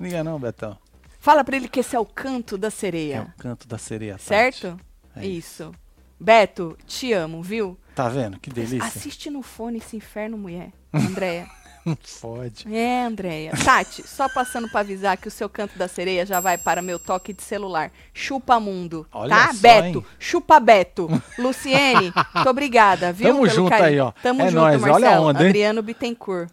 [0.00, 0.78] Liga não, Betão.
[1.18, 3.32] Fala pra ele que esse é o canto da É sereia.
[3.36, 4.14] o canto da sereia.
[4.14, 4.24] Tati.
[4.24, 4.80] certo?
[5.14, 5.70] É isso.
[6.18, 7.78] Beto, te amo, viu?
[8.02, 8.38] Tá vendo?
[8.40, 8.82] Que delícia.
[8.84, 10.70] Assiste no fone esse inferno, mulher.
[10.92, 11.46] Andréia.
[11.84, 12.66] Não fode.
[12.74, 13.52] É, Andréia.
[13.64, 16.98] Tati, só passando pra avisar que o seu canto da sereia já vai para meu
[16.98, 17.90] toque de celular.
[18.12, 19.52] Chupa mundo, Olha tá?
[19.54, 20.06] só, Beto, hein?
[20.18, 21.08] chupa Beto.
[21.38, 23.28] Luciene, muito obrigada, viu?
[23.28, 24.12] Tamo junto aí, ó.
[24.22, 25.26] Tamo É junto, nóis, olha a Marcelo.
[25.26, 25.48] onda, hein?
[25.48, 26.50] Adriano Bittencourt.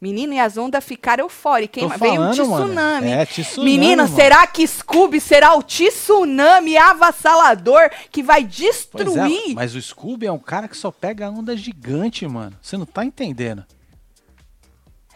[0.00, 3.08] Menino, e as ondas ficaram eufóricas, Veio um tsunami.
[3.08, 4.16] É, tsunami, Menina, mano.
[4.16, 9.50] será que Scooby será o tsunami avassalador que vai Pois destruir?
[9.50, 12.56] é, mas o Scooby é um cara que só pega onda gigante, mano.
[12.62, 13.62] Você não tá entendendo.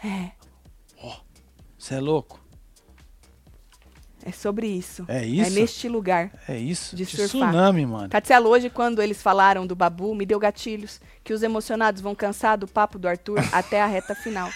[0.03, 0.29] É,
[1.79, 2.39] Você é louco?
[4.23, 5.05] é sobre isso.
[5.07, 5.47] É isso?
[5.47, 6.31] É neste lugar.
[6.47, 6.95] É isso.
[6.95, 7.27] De surfar.
[7.27, 8.09] Tsunami, mano.
[8.09, 12.57] Tatielo, hoje, quando eles falaram do Babu, me deu gatilhos que os emocionados vão cansar
[12.57, 14.49] do papo do Arthur até a reta final.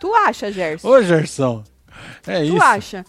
[0.00, 0.88] Tu acha, Gerson?
[0.88, 1.64] Ô, Gerson.
[2.26, 2.62] É tu isso.
[2.62, 3.04] acha?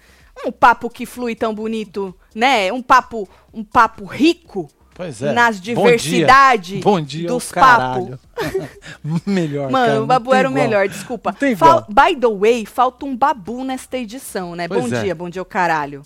[0.46, 2.72] Um papo que flui tão bonito, né?
[2.72, 5.34] Um papo, um papo rico Pois é.
[5.34, 6.82] nas Bom diversidade dia.
[6.82, 8.20] Bom dia, dos caralho.
[9.26, 10.64] Melhor, Mano, cara, o Babu era o igual.
[10.66, 11.32] melhor, desculpa.
[11.32, 12.08] Não tem Fal- igual.
[12.10, 14.68] By the way, falta um Babu nesta edição, né?
[14.68, 15.04] Pois bom é.
[15.04, 16.02] dia, bom dia, o caralho.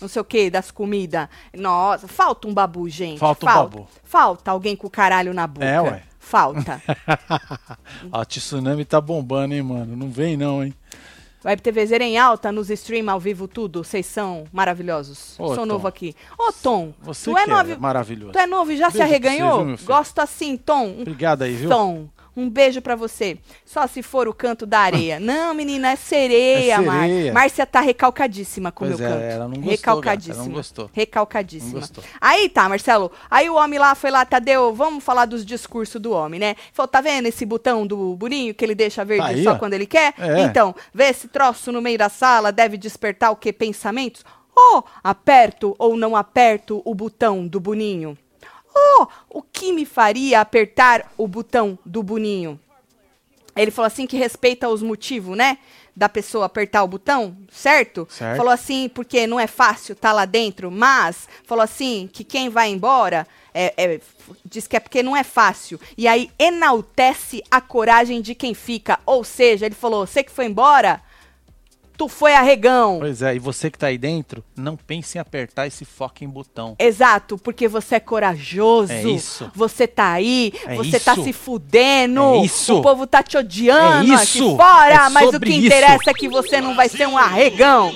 [0.00, 1.28] Não sei o que, das comidas.
[1.56, 3.18] Nossa, falta um Babu, gente.
[3.18, 3.76] Falta um falta.
[3.78, 3.88] Babu.
[4.02, 5.64] Falta alguém com o caralho na boca.
[5.66, 6.02] É, ué.
[6.24, 6.82] Falta.
[8.10, 9.94] A tsunami tá bombando, hein, mano.
[9.96, 10.74] Não vem não, hein.
[11.44, 13.84] Web TVZ em alta, nos stream ao vivo tudo.
[13.84, 15.34] Vocês são maravilhosos.
[15.38, 15.66] Ô, Sou Tom.
[15.66, 16.14] novo aqui.
[16.38, 17.72] Ô, Tom, Você tu é novo.
[17.72, 18.32] é maravilhoso.
[18.32, 19.56] Tu é novo e já se Beijo você, arreganhou?
[19.58, 19.86] viu, meu filho?
[19.88, 20.96] Gosto assim, Tom.
[21.02, 21.68] Obrigado aí, viu?
[21.68, 23.38] Tom, um beijo pra você.
[23.64, 25.18] Só se for o canto da areia.
[25.20, 27.32] não, menina, é sereia, É sereia.
[27.32, 29.22] Márcia tá recalcadíssima com o meu é, canto.
[29.22, 30.34] ela não gostou, recalcadíssima.
[30.36, 30.90] gata, não gostou.
[30.92, 31.72] Recalcadíssima.
[31.74, 32.04] Não gostou.
[32.20, 33.10] Aí tá, Marcelo.
[33.30, 36.56] Aí o homem lá foi lá, Tadeu, vamos falar dos discursos do homem, né?
[36.72, 39.58] Falou, tá vendo esse botão do Burinho que ele deixa verde Tá aí, só ó.
[39.58, 40.14] quando ele quer?
[40.18, 40.42] É.
[40.42, 43.52] Então, vê esse troço no meio da sala, deve despertar o que?
[43.52, 44.24] Pensamentos?
[44.56, 48.16] Ou aperto ou não aperto o botão do Boninho?
[48.76, 52.58] Oh, o que me faria apertar o botão do Boninho?
[53.56, 55.58] Ele falou assim que respeita os motivos, né?
[55.94, 58.06] Da pessoa apertar o botão, certo?
[58.10, 58.36] Certo.
[58.36, 62.68] Falou assim, porque não é fácil estar lá dentro, mas falou assim que quem vai
[62.68, 64.00] embora é, é,
[64.44, 65.78] diz que é porque não é fácil.
[65.96, 68.98] E aí enaltece a coragem de quem fica.
[69.06, 71.00] Ou seja, ele falou: você que foi embora,
[71.96, 72.98] tu foi arregão.
[73.00, 76.74] Pois é, e você que tá aí dentro, não pense em apertar esse fucking botão.
[76.78, 78.92] Exato, porque você é corajoso.
[78.92, 79.50] É isso.
[79.54, 81.24] Você tá aí, É você tá isso.
[81.24, 82.20] se fudendo.
[82.34, 82.78] É isso.
[82.78, 84.56] O povo tá te odiando É aqui isso.
[84.56, 85.66] fora, É mas o que isso.
[85.66, 87.92] interessa é que você não vai ser um arregão.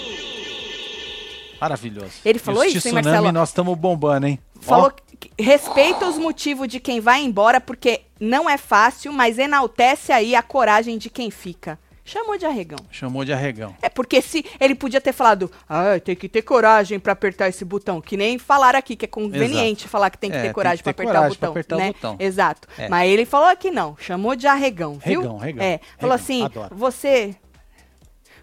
[1.60, 2.12] Maravilhoso.
[2.24, 3.32] Ele falou isso, hein, tsunami, Marcelo?
[3.32, 4.38] nós estamos bombando, hein?
[4.60, 10.12] Falou que respeita os motivos de quem vai embora, porque não é fácil, mas enaltece
[10.12, 11.78] aí a coragem de quem fica.
[12.08, 12.78] Chamou de arregão.
[12.90, 13.74] chamou de arregão.
[13.82, 17.64] É porque se ele podia ter falado, ah, tem que ter coragem pra apertar esse
[17.64, 20.78] botão, que nem falaram aqui, que é conveniente falar que tem que É, ter coragem
[20.78, 21.86] que pra ter apertar coragem o botão, apertar o né?
[21.92, 22.16] botão.
[22.18, 22.66] Exato.
[22.78, 22.88] É.
[22.88, 25.20] Mas ele falou aqui não, chamou de arregão, viu?
[25.20, 26.74] Regão, regão, É, falou assim, adoro.
[26.74, 27.34] você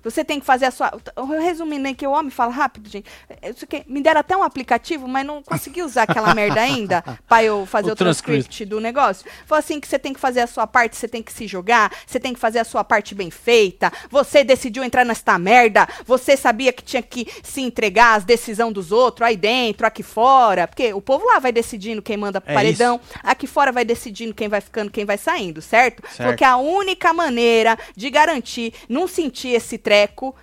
[0.06, 0.92] você tem que fazer a sua.
[1.42, 3.10] Resumindo, aí que o homem fala rápido, gente.
[3.44, 7.44] Isso aqui, me deram até um aplicativo, mas não consegui usar aquela merda ainda pra
[7.44, 9.26] eu fazer O o, transcript do negócio.
[9.48, 11.92] Falou assim que você tem que fazer a sua parte, você tem que se jogar,
[12.06, 13.92] você tem que fazer a sua parte bem feita.
[14.12, 18.92] Você decidiu entrar nesta merda, você sabia que tinha que se entregar às decisões dos
[18.92, 20.68] outros, aí dentro, aqui fora.
[20.68, 24.36] Porque o povo lá vai decidindo quem manda pro É paredão, aqui fora vai decidindo
[24.36, 26.04] quem vai ficando, quem vai saindo, certo?
[26.12, 26.38] Certo.
[26.38, 29.95] que a única maneira de garantir não sentir esse treco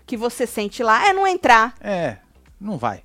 [0.07, 1.75] que você sente lá é não entrar.
[1.81, 2.17] É,
[2.61, 3.03] não vai.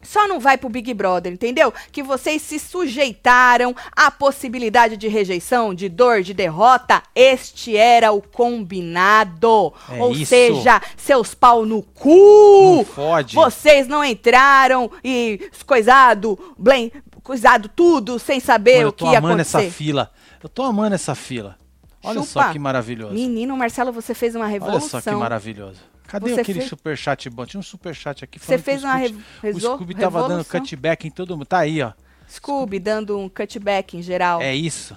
[0.00, 1.74] Só não vai pro Big Brother, entendeu?
[1.90, 7.02] Que vocês se sujeitaram à possibilidade de rejeição, de dor, de derrota.
[7.16, 9.72] Este era o combinado.
[9.90, 10.26] É Ou isso.
[10.26, 12.76] seja, seus pau no cu.
[12.76, 13.34] Não fode.
[13.34, 16.92] Vocês não entraram e coisado, blém,
[17.24, 19.58] coisado tudo sem saber Mano, eu o tô que ia amando acontecer.
[19.58, 20.12] essa fila.
[20.40, 21.56] Eu tô amando essa fila.
[22.02, 22.52] Olha só Chupa.
[22.52, 23.14] que maravilhoso.
[23.14, 24.98] Menino, Marcelo, você fez uma revolução.
[24.98, 25.80] Olha só que maravilhoso.
[26.06, 27.44] Cadê Você aquele fez- superchat bom?
[27.44, 30.28] Tinha um superchat aqui Você falando que fez o uma Scooby- re- O Scooby tava
[30.28, 31.44] dando cutback em todo mundo.
[31.46, 31.92] Tá aí, ó.
[32.30, 34.40] Scooby dando um cutback em geral.
[34.40, 34.96] É isso.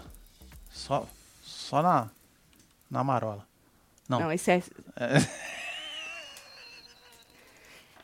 [0.72, 1.06] Só,
[1.44, 2.08] só na,
[2.90, 3.46] na marola.
[4.08, 4.20] Não.
[4.22, 4.62] Não, esse é.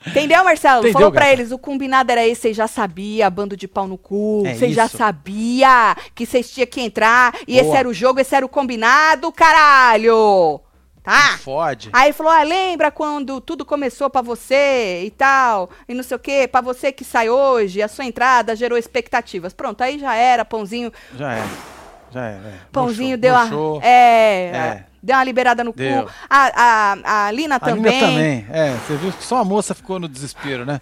[0.10, 0.80] Entendeu, Marcelo?
[0.80, 1.34] Entendeu, Falou pra gata?
[1.34, 4.74] eles, o combinado era esse, vocês já sabia, bando de pau no cu, É vocês
[4.76, 4.98] já isso.
[4.98, 7.78] sabia que vocês tinham que entrar, e esse Boa.
[7.78, 10.62] era o jogo, esse era o combinado, caralho!
[11.04, 11.38] Tá?
[11.38, 11.90] Fode.
[11.94, 16.20] Aí falou: ah, lembra quando tudo começou pra você e tal, e não sei o
[16.20, 19.54] quê, pra você que sai hoje, a sua entrada gerou expectativas.
[19.54, 21.44] Pronto, aí já era, pãozinho, Já é.
[22.12, 22.32] Já é.
[22.32, 22.54] é.
[22.74, 23.80] pãozinho Murchou, deu murchou.
[23.82, 23.86] a.
[23.88, 24.86] É, É.
[25.02, 26.04] deu uma liberada no Deu.
[26.04, 26.12] cu.
[26.30, 26.52] A,
[27.06, 27.82] a, a Lina A também.
[27.82, 28.46] minha também.
[28.52, 30.82] É, você viu que só a moça ficou no desespero, né?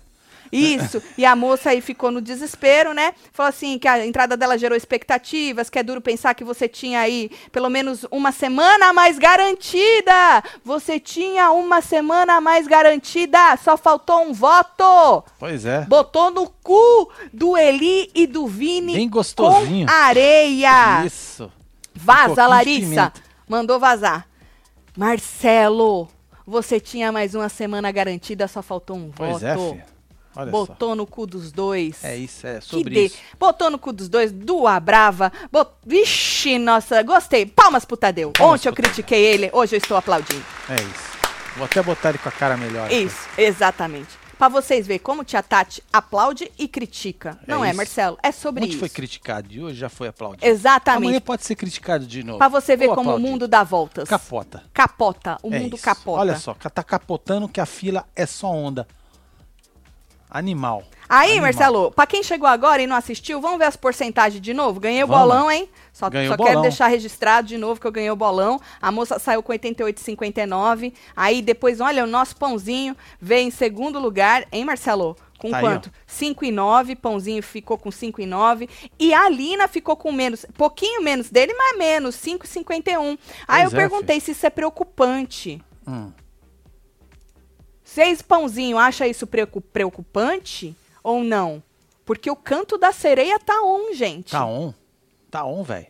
[0.52, 1.02] Isso.
[1.18, 3.14] E a moça aí ficou no desespero, né?
[3.34, 7.00] Falou assim que a entrada dela gerou expectativas, que é duro pensar que você tinha
[7.02, 10.44] aí pelo menos uma semana a mais garantida.
[10.64, 13.58] Você tinha uma semana a mais garantida.
[13.58, 15.24] Só faltou um voto.
[15.38, 15.82] Pois é.
[15.86, 19.88] Botou no cu do Eli e do Vini Bem gostosinho.
[19.88, 21.04] com areia.
[21.06, 21.46] Isso.
[21.46, 21.50] Um
[21.96, 23.14] Vaza, de Larissa.
[23.48, 24.28] Mandou vazar.
[24.98, 26.08] Marcelo,
[26.48, 29.46] você tinha mais uma semana garantida, só faltou um Pois voto.
[29.46, 29.84] é, filho.
[30.38, 31.98] Olha Botou no cu dos dois.
[31.98, 32.08] só.
[32.08, 33.18] É isso, é Que sobre de- isso.
[33.40, 35.32] Botou no cu dos dois, duas brava.
[35.52, 35.72] Bot...
[35.86, 37.46] Vixe, nossa, gostei.
[37.46, 38.32] Palmas pro Tadeu.
[38.32, 38.94] Palmas Ontem eu pro Tadeu.
[38.96, 40.44] critiquei ele, hoje eu estou aplaudindo.
[40.70, 41.16] É isso.
[41.56, 42.86] Vou até botar ele com a cara melhor.
[42.88, 42.96] aqui.
[43.04, 44.10] Isso, exatamente.
[44.38, 47.40] Pra vocês verem como tia Tati aplaude e critica.
[47.48, 47.78] É Não é, isso.
[47.78, 48.18] Marcelo?
[48.22, 48.80] É sobre Ontem isso.
[48.80, 50.46] foi criticado e hoje já foi aplaudido.
[50.46, 51.04] Exatamente.
[51.08, 52.38] Amanhã pode ser criticado de novo.
[52.38, 54.08] Pra você ver Ou como o mundo dá voltas.
[54.10, 54.64] Capota.
[54.74, 55.38] Capota.
[55.42, 55.84] O É mundo isso.
[55.86, 56.20] capota.
[56.20, 58.88] Olha só, tá capotando que a fila é só onda.
[60.38, 60.84] Animal.
[61.08, 61.44] Aí, Animal.
[61.44, 64.80] Marcelo, pra quem chegou agora e não assistiu, vamos ver as porcentagens de novo?
[64.80, 65.22] Ganhei o Vamos.
[65.24, 65.70] bolão, hein?
[65.94, 66.62] Só, Ganhou só o quero bolão.
[66.64, 68.60] deixar registrado de novo que eu ganhei o bolão.
[68.82, 70.94] A moça saiu com 88,59.
[71.16, 75.16] Aí depois, olha, o nosso pãozinho veio em segundo lugar, hein, Marcelo?
[75.38, 75.92] Com Tá quanto?
[76.08, 76.96] 5,9.
[76.96, 78.68] Pãozinho ficou com 5,9.
[79.00, 83.18] E a Lina ficou com menos, pouquinho menos dele, mas menos, 5,51.
[83.48, 85.62] Aí eu Pois é, perguntei se isso é preocupante.
[85.88, 86.12] Hum.
[87.96, 91.64] Vocês, pãozinho, acha isso preocu- preocupante ou não?
[92.04, 94.32] Porque o canto da sereia tá on, gente.
[94.32, 94.74] Tá on.
[95.32, 95.88] Tá on, velho.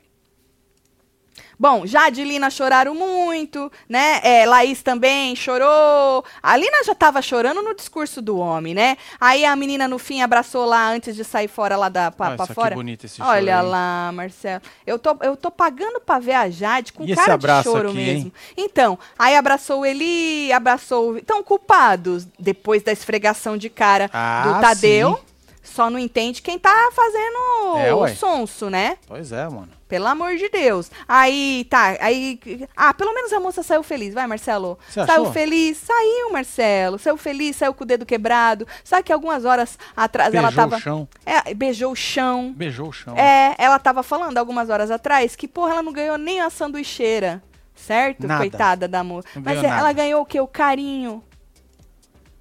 [1.58, 4.20] Bom, Jade e Lina choraram muito, né?
[4.24, 6.24] É, Laís também chorou.
[6.44, 8.98] A Lina já tava chorando no discurso do homem, né?
[9.20, 12.38] Aí a menina no fim abraçou lá antes de sair fora lá da pra, Olha
[12.38, 12.76] pra que fora.
[12.76, 13.66] bonito esse choro Olha aí.
[13.66, 14.62] lá, Marcelo.
[14.86, 17.98] Eu tô, eu tô pagando pra ver a Jade com E cara de choro aqui,
[17.98, 18.26] mesmo.
[18.26, 18.34] hein?
[18.58, 21.18] Então, aí abraçou o Eli, abraçou o...
[21.18, 25.16] Estão culpados depois da esfregação de cara Ah, do Tadeu.
[25.16, 25.35] sim.
[25.66, 28.98] Só não entende quem tá fazendo É, o sonso, né?
[29.08, 29.70] Pois é, mano.
[29.88, 30.90] Pelo amor de Deus.
[31.08, 32.40] Aí, tá, aí.
[32.76, 34.80] Ah, pelo menos a moça saiu feliz, vai, Marcelo?
[34.88, 35.34] Você saiu achou?
[35.34, 36.98] feliz, saiu, Marcelo.
[36.98, 38.68] Saiu feliz, saiu com o dedo quebrado.
[38.84, 40.76] Sabe que algumas horas atrás ela Beijou tava.
[40.78, 41.08] o chão.
[41.26, 42.54] É, beijou o chão.
[42.56, 43.16] Beijou o chão.
[43.18, 47.44] É, ela tava falando algumas horas atrás que, porra, ela não ganhou nem a sanduicheira.
[47.76, 48.26] Certo?
[48.26, 48.40] Nada.
[48.40, 49.28] Coitada da moça.
[49.36, 50.40] Mas ela ganhou o quê?
[50.40, 51.24] O carinho.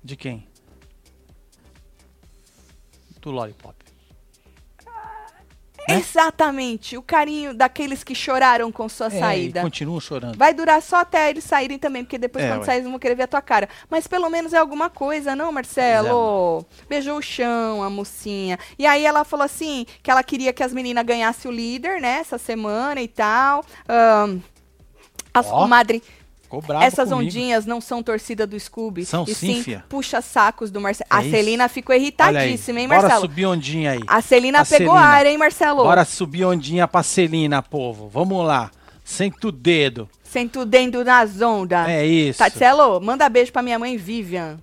[0.03, 0.47] De quem?
[3.25, 3.75] Do Lollipop.
[5.89, 5.97] Né?
[5.99, 6.97] Exatamente.
[6.97, 9.61] O carinho daqueles que choraram com sua É, saída.
[9.61, 10.37] continuam chorando.
[10.37, 12.77] Vai durar só até eles saírem também, porque depois É, quando ué.
[12.77, 13.69] eles vão querer ver a tua cara.
[13.91, 16.65] Mas pelo menos é alguma coisa, não, Marcelo?
[16.89, 18.59] Beijou o chão, a mocinha.
[18.79, 22.19] E aí ela falou assim, que ela queria que as meninas ganhassem o líder, né,
[22.21, 23.63] essa semana e tal.
[23.87, 24.39] Ahn,
[25.35, 26.03] as Ó, comadre,
[26.61, 27.29] Ficou bravo essas comigo.
[27.29, 29.05] ondinhas não são torcida do Scooby.
[29.05, 31.09] São e sim, puxa-sacos do Marcelo.
[31.11, 31.23] É a.
[31.23, 33.21] Celina ficou irritadíssima, hein, Bora Marcelo?
[33.23, 34.01] subir ondinha aí.
[34.07, 35.01] A Celina A pegou Celina.
[35.09, 35.83] ar, hein, Marcelo?
[35.85, 38.09] Bora subir ondinha pra Celina, povo.
[38.09, 38.71] Vamos lá.
[39.05, 40.09] Senta o dedo.
[40.23, 41.89] Senta o dedo nas ondas.
[41.89, 42.39] É isso.
[42.39, 44.59] Tatselo, manda beijo pra minha mãe Vivian.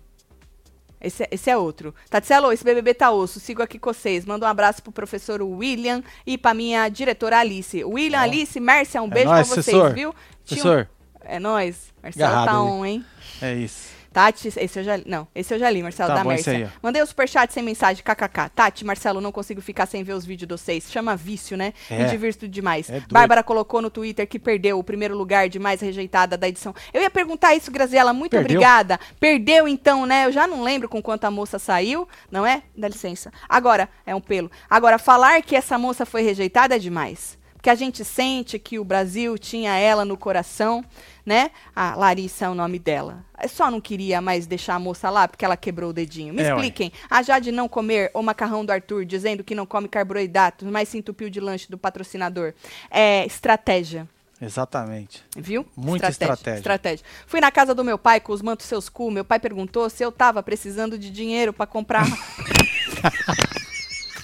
[0.99, 1.95] Esse, esse é outro.
[2.11, 3.39] Tatselo, esse BBB tá osso.
[3.39, 4.23] Sigo aqui com vocês.
[4.23, 7.83] Manda um abraço pro professor William e pra minha diretora Alice.
[7.83, 8.23] William, Ó.
[8.23, 9.93] Alice, Mércia, um É beijo nóis, pra vocês, professor.
[9.95, 10.13] viu?
[10.45, 10.89] Professor,
[11.25, 11.91] É nóis.
[12.01, 13.05] Marcelo Agarrado tá on, hein?
[13.41, 14.01] é isso.
[14.13, 15.03] Tati, esse eu já li.
[15.07, 16.51] Não, esse eu já li, Marcelo, Tá da bom, Mércia.
[16.51, 16.67] aí.
[16.83, 18.49] Mandei o superchat sem mensagem, kkk.
[18.53, 20.91] Tati, Marcelo, não consigo ficar sem ver os vídeos de vocês.
[20.91, 21.73] Chama vício, né?
[21.89, 22.03] É.
[22.03, 22.89] Me divirto demais.
[22.89, 23.01] É.
[23.09, 26.75] Bárbara colocou no Twitter que perdeu o primeiro lugar de mais rejeitada da edição.
[26.93, 28.57] Eu ia perguntar isso, Graziela, muito Perdeu?
[28.57, 28.99] obrigada.
[29.17, 30.25] Perdeu então, né?
[30.25, 32.63] Eu já não lembro com quanto a moça saiu, não é?
[32.75, 33.31] Dá licença.
[33.47, 34.51] Agora, é um pelo.
[34.69, 37.39] Agora, falar que essa moça foi rejeitada é demais.
[37.53, 40.83] Porque a gente sente que o Brasil tinha ela no coração,
[41.25, 41.51] né?
[41.75, 43.23] A Larissa é o nome dela.
[43.41, 46.33] Eu só não queria mais deixar a moça lá porque ela quebrou o dedinho.
[46.33, 46.51] Me É, ué.
[46.51, 46.91] expliquem.
[47.09, 50.97] A Jade não comer o macarrão do Arthur, dizendo que não come carboidratos, mas se
[50.97, 52.53] entupiu de lanche do patrocinador.
[52.89, 54.07] É estratégia.
[54.41, 55.23] Exatamente.
[55.37, 55.63] Viu?
[55.77, 56.57] Muita estratégia.
[56.57, 57.05] estratégia.
[57.27, 59.11] Fui na casa do meu pai com os mantos seus cu.
[59.11, 62.05] Meu pai perguntou se eu tava precisando de dinheiro pra comprar.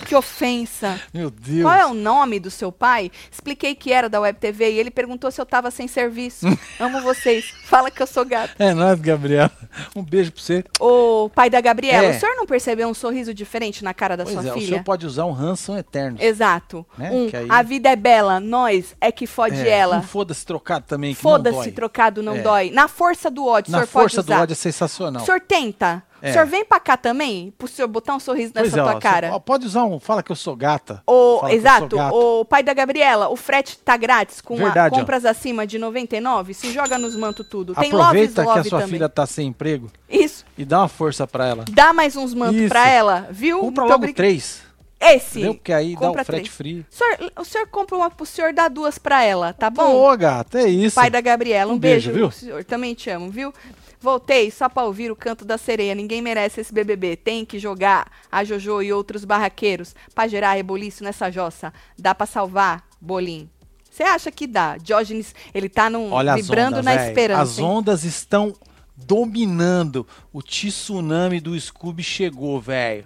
[0.08, 1.00] que ofensa.
[1.14, 1.64] Meu Deus.
[1.64, 3.12] Qual é o nome do seu pai?
[3.32, 6.46] Expliquei que era da Web TV e ele perguntou se eu tava sem serviço.
[6.80, 7.54] Amo vocês.
[7.66, 8.54] Fala que eu sou gato.
[8.58, 9.52] É nóis, Gabriela.
[9.96, 10.64] Um beijo pra você.
[10.80, 12.16] O pai da Gabriela, É.
[12.16, 14.68] o senhor não percebeu um sorriso diferente na cara da Pois sua é, o filha?
[14.68, 16.18] senhor pode usar um ranço eterno.
[16.22, 16.86] Exato.
[16.98, 17.12] Né?
[17.12, 19.98] Um, aí- a vida é bela, nós é que fode É, ela.
[19.98, 22.42] Um foda-se trocado também, que não Foda-se, trocado não É.
[22.42, 22.72] dói.
[22.72, 24.42] Na força do ódio, o Na senhor força pode do usar.
[24.44, 25.22] ódio é sensacional.
[25.22, 26.04] O senhor tenta.
[26.22, 26.30] É.
[26.30, 28.86] O senhor vem pra cá também, pro senhor botar um sorriso Pois nessa é, ó,
[28.86, 29.30] tua você cara.
[29.32, 30.00] po- pode usar um.
[30.00, 31.04] Fala que eu sou gata.
[31.06, 34.96] O, Fala que exato, o pai da Gabriela, o frete tá grátis com a- Verdade,
[34.96, 35.00] ó.
[35.00, 37.76] compras acima de 99, se joga nos mantos tudo.
[37.76, 38.94] Tem Aproveita que Love a sua também.
[38.94, 41.66] filha tá sem emprego Isso, e dá uma força pra ela.
[41.72, 42.70] dá mais uns mantos Isso.
[42.70, 43.60] pra ela, viu?
[43.60, 44.66] Compra Muito logo três.
[45.00, 45.38] Esse.
[45.38, 45.54] Entendeu?
[45.54, 46.56] Porque aí dá compra o frete três.
[46.56, 46.80] free.
[46.92, 49.94] O senhor, o senhor compra uma pro senhor, dá duas pra ela, tá bom?
[49.96, 50.96] Ô, gata, é isso.
[50.96, 52.32] Pai da Gabriela, um, Um beijo, beijo, viu?
[52.32, 52.64] senhor.
[52.64, 53.54] Também te amo, viu?
[54.00, 55.96] Voltei só pra ouvir o canto da sereia.
[55.96, 57.16] Ninguém merece esse BBB.
[57.16, 61.74] Tem que jogar a Jojo e outros barraqueiros pra gerar reboliço nessa jossa.
[61.98, 63.50] Dá pra salvar, Bolim.
[63.90, 64.78] Você acha que dá?
[64.78, 67.08] Diógenes, ele tá num, Olha vibrando as ondas, na véi.
[67.08, 67.42] esperança.
[67.42, 67.66] As hein?
[67.66, 68.54] ondas estão
[68.96, 70.06] dominando.
[70.32, 73.06] O tsunami do Scooby chegou, velho.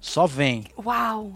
[0.00, 0.64] Só vem.
[0.82, 1.34] Uau!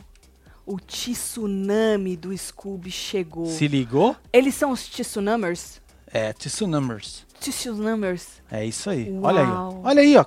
[0.64, 3.44] O tsunami do Scooby chegou.
[3.46, 4.16] Se ligou?
[4.32, 5.82] Eles são os tsunamers?
[6.06, 7.25] É, tsunamers.
[7.40, 8.26] Tsunamers.
[8.50, 9.16] É isso aí.
[9.22, 9.52] Olha aí, ó.
[9.52, 9.80] Uau.
[9.84, 10.24] Olha aí, ó.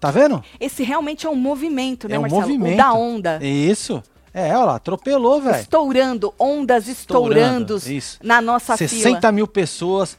[0.00, 0.42] Tá vendo?
[0.60, 2.42] Esse realmente é um movimento, né, é um Marcelo?
[2.42, 2.74] movimento.
[2.74, 3.38] O da onda.
[3.44, 4.02] Isso.
[4.32, 5.60] É, olha lá, atropelou, velho.
[5.60, 8.18] Estourando, ondas estourando, Estourando, isso.
[8.22, 9.32] na nossa 60 fila.
[9.32, 10.18] mil pessoas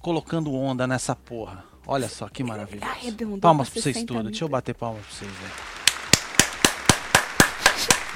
[0.00, 1.62] colocando onda nessa porra.
[1.86, 2.86] Olha só que maravilha.
[3.40, 4.30] Palmas pra vocês 60 todos.
[4.30, 5.52] Deixa eu bater palmas pra vocês, velho.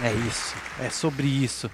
[0.01, 0.55] É isso.
[0.81, 1.71] É sobre isso.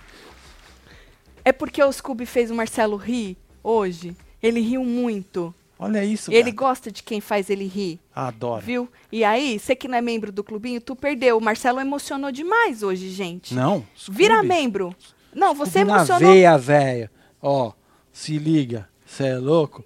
[1.45, 4.17] É porque o Scooby fez o Marcelo rir hoje.
[4.43, 5.55] Ele riu muito.
[5.85, 6.57] Olha isso, ele gata.
[6.57, 8.65] gosta de quem faz ele rir, Adoro.
[8.65, 8.89] viu?
[9.13, 11.37] E aí, você que não é membro do clubinho, tu perdeu.
[11.37, 13.53] O Marcelo emocionou demais hoje, gente.
[13.55, 13.85] Não.
[14.09, 14.49] Vira Scooby.
[14.49, 14.97] membro.
[15.35, 16.21] Não, você Scooby emocionou.
[16.29, 17.11] Na veia, velho.
[17.43, 17.73] Ó,
[18.13, 18.89] se liga.
[19.05, 19.85] Você é louco?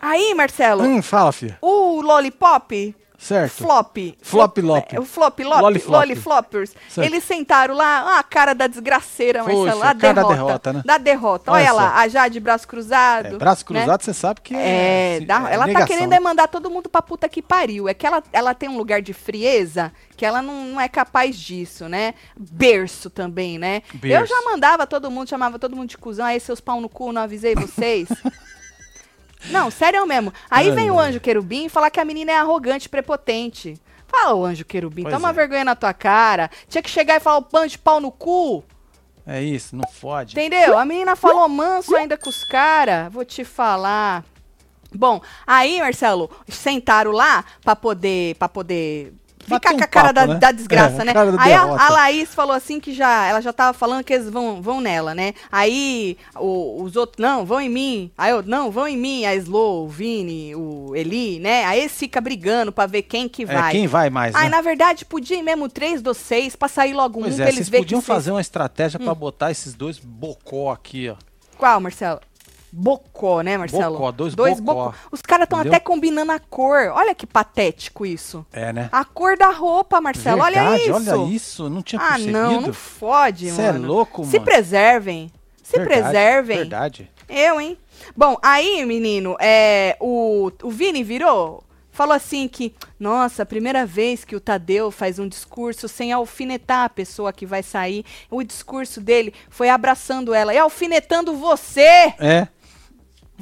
[0.00, 1.56] Aí, Marcelo, Hum, fala, filha.
[1.62, 3.52] o Lollipop, Certo.
[3.62, 3.96] Flop.
[4.20, 4.84] Flop lop.
[4.92, 5.62] é, O Flop Lop.
[5.86, 6.74] Lollifloppers.
[6.88, 7.06] Certo.
[7.06, 9.80] Eles sentaram lá, ah, a cara da desgraceira, Marcelo.
[9.82, 10.34] A cara da derrota.
[10.34, 10.82] derrota, né?
[10.84, 11.52] Da derrota.
[11.52, 13.26] Olha Olha lá, a Jade braço cruzado.
[13.26, 13.78] É, braço né?
[13.80, 15.18] cruzado, você sabe que É, é.
[15.20, 16.18] se- dá- é ela tá negação, querendo né?
[16.18, 17.88] mandar todo mundo pra puta que pariu.
[17.88, 21.36] É que ela, ela tem um lugar de frieza que ela não, não é capaz
[21.36, 22.14] disso, né?
[22.36, 23.82] Berço também, né?
[23.94, 24.34] Eu Berço.
[24.34, 26.26] já mandava todo mundo, chamava todo mundo de cuzão.
[26.26, 28.08] Aí, seus pau no cu, não avisei vocês.
[29.50, 30.32] não, sério mesmo.
[30.50, 33.74] Aí Ai, vem o anjo querubim falar que a menina é arrogante, prepotente.
[34.06, 35.32] Fala, o anjo querubim, Pois toma é.
[35.32, 36.50] vergonha na tua cara.
[36.68, 38.62] Tinha que chegar e falar o pão de pau no cu.
[39.26, 40.32] É isso, não fode.
[40.32, 40.76] Entendeu?
[40.76, 43.12] A menina falou manso ainda com os caras.
[43.12, 44.24] Vou te falar.
[44.94, 50.14] Bom, aí, Marcelo, sentaram lá pra poder, pra poder Ficar Bater com a um cara
[50.14, 50.38] papo, da, né?
[50.40, 51.12] da desgraça, É, né?
[51.12, 54.28] da Aí a, a Laís falou assim que já, ela já tava falando que eles
[54.30, 55.34] vão, vão nela, né?
[55.50, 58.10] Aí o- os outros, não, vão em mim.
[58.16, 59.24] Aí eu, não, vão em mim.
[59.24, 61.64] A Slow, o Vini, o Eli, né?
[61.64, 63.72] Aí eles ficam brigando pra ver quem que É, vai.
[63.72, 64.50] quem vai mais, Aí, né?
[64.50, 67.48] na verdade, podia ir mesmo três dos seis pra sair logo um Pois pra é,
[67.48, 69.04] eles vocês podiam que vocês- fazer uma estratégia Hum.
[69.04, 71.16] pra botar esses dois bocó aqui, ó.
[71.58, 72.20] Qual, Marcelo?
[72.74, 73.98] Bocó, né, Marcelo?
[73.98, 74.94] Bocó, dois bocó.
[75.10, 76.88] Os caras estão até combinando a cor.
[76.94, 78.46] Olha que patético isso.
[78.50, 78.88] É, né?
[78.90, 80.40] A cor da roupa, Marcelo.
[80.40, 80.92] olha Verdade, isso.
[81.20, 82.32] olha isso, não tinha Ah, percebido.
[82.38, 83.86] não, não fode, Cê é mano.
[83.86, 84.44] louco, Se mano.
[84.46, 85.30] preservem.
[85.62, 86.56] Se Verdade, preservem.
[86.58, 87.10] Verdade.
[87.28, 87.76] Eu, hein?
[88.16, 94.34] Bom, aí, menino, é, o, o Vini virou, falou assim que, nossa, primeira vez que
[94.34, 98.04] o Tadeu faz um discurso sem alfinetar a pessoa que vai sair.
[98.30, 102.14] O discurso dele foi abraçando ela e alfinetando você.
[102.18, 102.48] É.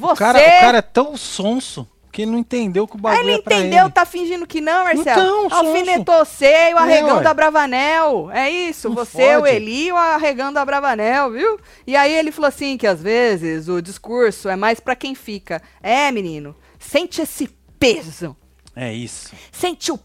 [0.00, 0.12] Você.
[0.14, 3.38] O cara, o cara é tão sonso que ele não entendeu que o bagulho ele
[3.38, 3.92] é pra entendeu, ele.
[3.92, 5.46] tá fingindo que não, Marcelo.
[5.46, 5.58] Então.
[5.58, 7.22] Alfinetou você e o arregão ué.
[7.22, 8.30] da Bravanel.
[8.32, 9.54] É isso, Não você, o fode.
[9.54, 11.60] Eli e o arregão da Bravanel, viu?
[11.86, 15.62] E aí ele falou assim que às vezes o discurso é mais pra quem fica.
[15.82, 18.36] É, menino, sente esse peso.
[18.74, 19.32] É isso.
[19.52, 20.00] Sente o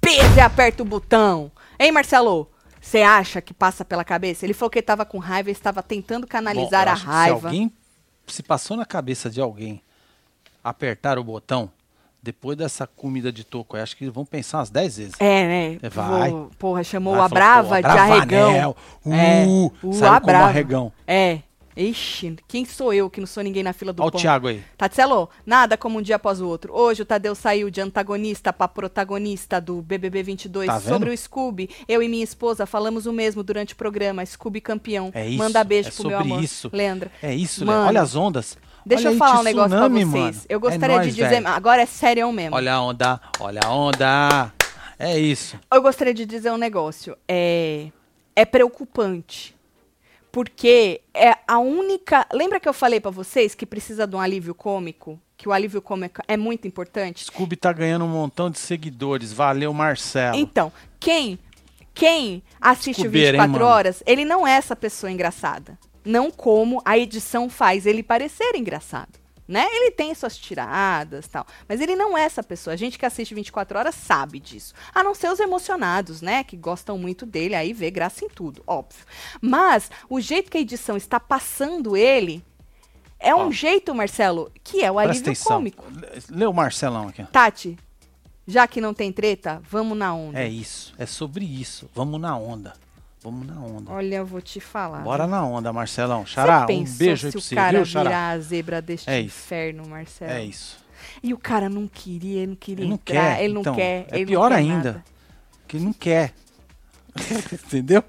[0.00, 1.52] peso e aperta o botão.
[1.78, 2.50] Hein, Marcelo?
[2.80, 4.46] Você acha que passa pela cabeça?
[4.46, 7.40] Ele falou que ele tava com raiva, ele estava tentando canalizar Bom, eu a raiva.
[7.40, 7.72] Se alguém
[8.26, 9.80] se passou na cabeça de alguém
[10.62, 11.70] apertar o botão,
[12.22, 15.14] depois dessa comida de toco, eu acho que vão pensar umas 10 vezes.
[15.20, 15.78] É, né?
[15.80, 16.30] É, vai.
[16.30, 18.50] Vou- porra, chamou Vai a falar, Brava pô, de arregão.
[18.52, 20.44] Bravanel, É, Uh, o saiu a como Brava.
[20.48, 20.92] arregão.
[21.06, 21.38] É.
[21.76, 24.20] Ixi, quem sou eu que não sou ninguém na fila do Olha o pão?
[24.20, 24.62] Thiago aí.
[24.78, 26.72] Tatselo, nada como um dia após o outro.
[26.74, 31.68] Hoje o Tadeu saiu de antagonista para protagonista do BBB 22 Tá sobre o Scooby.
[31.86, 34.24] Eu e minha esposa falamos o mesmo durante o programa.
[34.24, 35.10] Scooby campeão.
[35.14, 36.42] É isso, Manda beijo é pro meu amor.
[36.42, 36.70] isso.
[36.72, 37.10] Leandra.
[37.22, 37.88] É isso, Mano.
[37.88, 38.56] Olha as ondas.
[38.86, 40.36] Deixa Olha eu falar um negócio tsunami, pra vocês.
[40.36, 40.46] mano.
[40.48, 41.48] Eu É gostaria nóis, de dizer, velho.
[41.48, 42.54] agora é sério mesmo.
[42.56, 44.52] Olha a onda, olha a onda.
[44.98, 45.58] É isso.
[45.74, 47.18] Eu gostaria de dizer um negócio.
[47.28, 47.88] É,
[48.36, 49.55] é preocupante.
[50.36, 52.26] Porque é a única.
[52.30, 55.18] Lembra que eu falei pra vocês que precisa de um alívio cômico?
[55.34, 57.24] Que o alívio cômico é muito importante?
[57.24, 59.32] Scooby tá ganhando um montão de seguidores.
[59.32, 60.36] Valeu, Marcelo.
[60.36, 60.70] Então,
[61.00, 61.38] quem
[61.94, 63.64] quem assiste hein, 24 mano?
[63.64, 65.78] horas, ele não é essa pessoa engraçada.
[66.04, 69.18] Não como a edição faz ele parecer engraçado.
[69.48, 69.64] Né?
[69.70, 71.46] Ele tem suas tiradas tal.
[71.68, 72.74] Mas ele não é essa pessoa.
[72.74, 74.74] A gente que assiste 24 horas sabe disso.
[74.94, 76.42] A não ser os emocionados, né?
[76.42, 79.04] Que gostam muito dele, aí vê graça em tudo, óbvio.
[79.40, 82.44] Mas o jeito que a edição está passando ele
[83.18, 85.52] é um jeito, Marcelo, que é o Presta alívio atenção.
[85.52, 85.84] cômico.
[86.30, 87.24] Lê o Marcelão aqui.
[87.24, 87.78] Tati,
[88.46, 90.38] já que não tem treta, vamos na onda.
[90.38, 90.94] É isso.
[90.98, 91.88] É sobre isso.
[91.94, 92.74] Vamos na onda.
[93.26, 93.90] Vamos na onda.
[93.90, 95.00] Olha, eu vou te falar.
[95.02, 96.24] Bora na onda, Marcelão.
[96.24, 98.04] Xará, um beijo aí se pra o você, cara viu, Xará?
[98.10, 100.30] virar a zebra deste É inferno, Marcelo?
[100.30, 100.78] É isso.
[101.20, 103.42] E o cara não queria, ele não queria Ele não entrar, quer.
[103.44, 104.74] ele não então, quer, É pior ainda.
[104.92, 105.04] nada.
[105.66, 106.32] Que ele não quer.
[107.52, 108.04] Entendeu?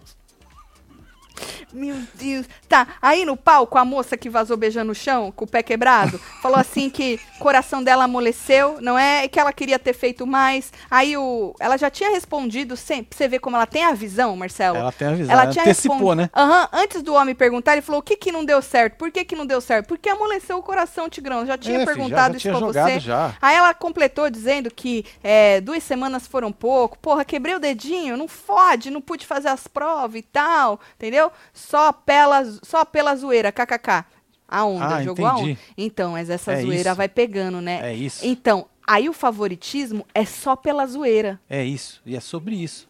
[1.74, 2.46] Meu Deus.
[2.70, 6.18] Tá, aí no palco, a moça que vazou beijando o chão, com o pé quebrado,
[6.42, 9.26] falou assim que o coração dela amoleceu, não é?
[9.26, 10.72] E que ela queria ter feito mais.
[10.90, 14.78] Aí o, ela já tinha respondido, sempre, você ver como ela tem a visão, Marcelo.
[14.78, 15.34] Ela tem a visão.
[15.34, 16.30] Ela Ela tinha antecipou, né?
[16.36, 18.96] Aham, antes do homem perguntar, ele falou: o que que não deu certo?
[18.96, 19.88] Por que que não deu certo?
[19.88, 21.46] Porque amoleceu o coração, Tigrão.
[21.46, 23.00] Já tinha É, filho, já- perguntado já isso tinha pra você.
[23.00, 23.36] já.
[23.42, 26.98] Aí ela completou dizendo que é, duas semanas foram pouco.
[27.00, 31.32] Porra, quebrei o dedinho, não fode, não pude fazer as provas e tal, entendeu?
[31.58, 34.06] Só pela, só pela zoeira, kkk.
[34.48, 35.42] A onda, Ah, jogou a onda.
[35.42, 35.60] entendi.
[35.78, 36.96] Então, mas essa É zoeira isso.
[36.96, 37.80] vai pegando, né?
[37.92, 38.26] É isso.
[38.26, 41.40] Então, aí o favoritismo é só pela zoeira.
[41.50, 42.00] É isso.
[42.06, 42.88] E é sobre isso.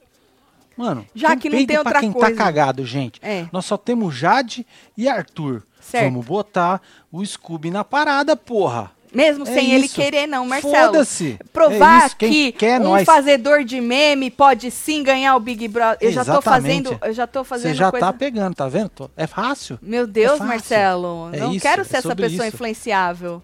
[0.75, 2.30] Mano, Já que não tem pra outra quem coisa.
[2.30, 3.19] tá cagado, gente.
[3.23, 3.47] É.
[3.51, 5.63] Nós só temos Jade e Arthur.
[5.82, 6.03] Certo.
[6.12, 8.91] Vamos botar o Scooby na parada, porra.
[9.13, 9.96] Mesmo É sem ele isso.
[9.96, 10.74] querer, não, Marcelo.
[10.93, 11.39] Foda-se.
[11.54, 12.10] Provar É.
[12.17, 13.06] Quem que quer, um nós.
[13.06, 15.98] fazedor de meme pode sim ganhar o Big Brother.
[16.02, 16.84] Eu já tô Exatamente.
[16.89, 18.06] fazendo, eu já tô fazendo Você já coisa.
[18.06, 19.10] tá pegando, tá vendo?
[19.15, 19.80] É fácil.
[19.82, 20.46] Meu Deus, fácil.
[20.46, 22.56] Marcelo, É não isso, quero é ser essa pessoa isso.
[22.56, 23.41] influenciável.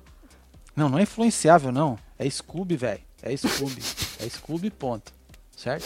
[0.76, 1.98] Não, não é influenciável, não.
[2.20, 3.00] É Scooby, velho.
[3.22, 3.82] É Scooby.
[4.20, 5.12] é Scooby, ponto.
[5.56, 5.86] Certo?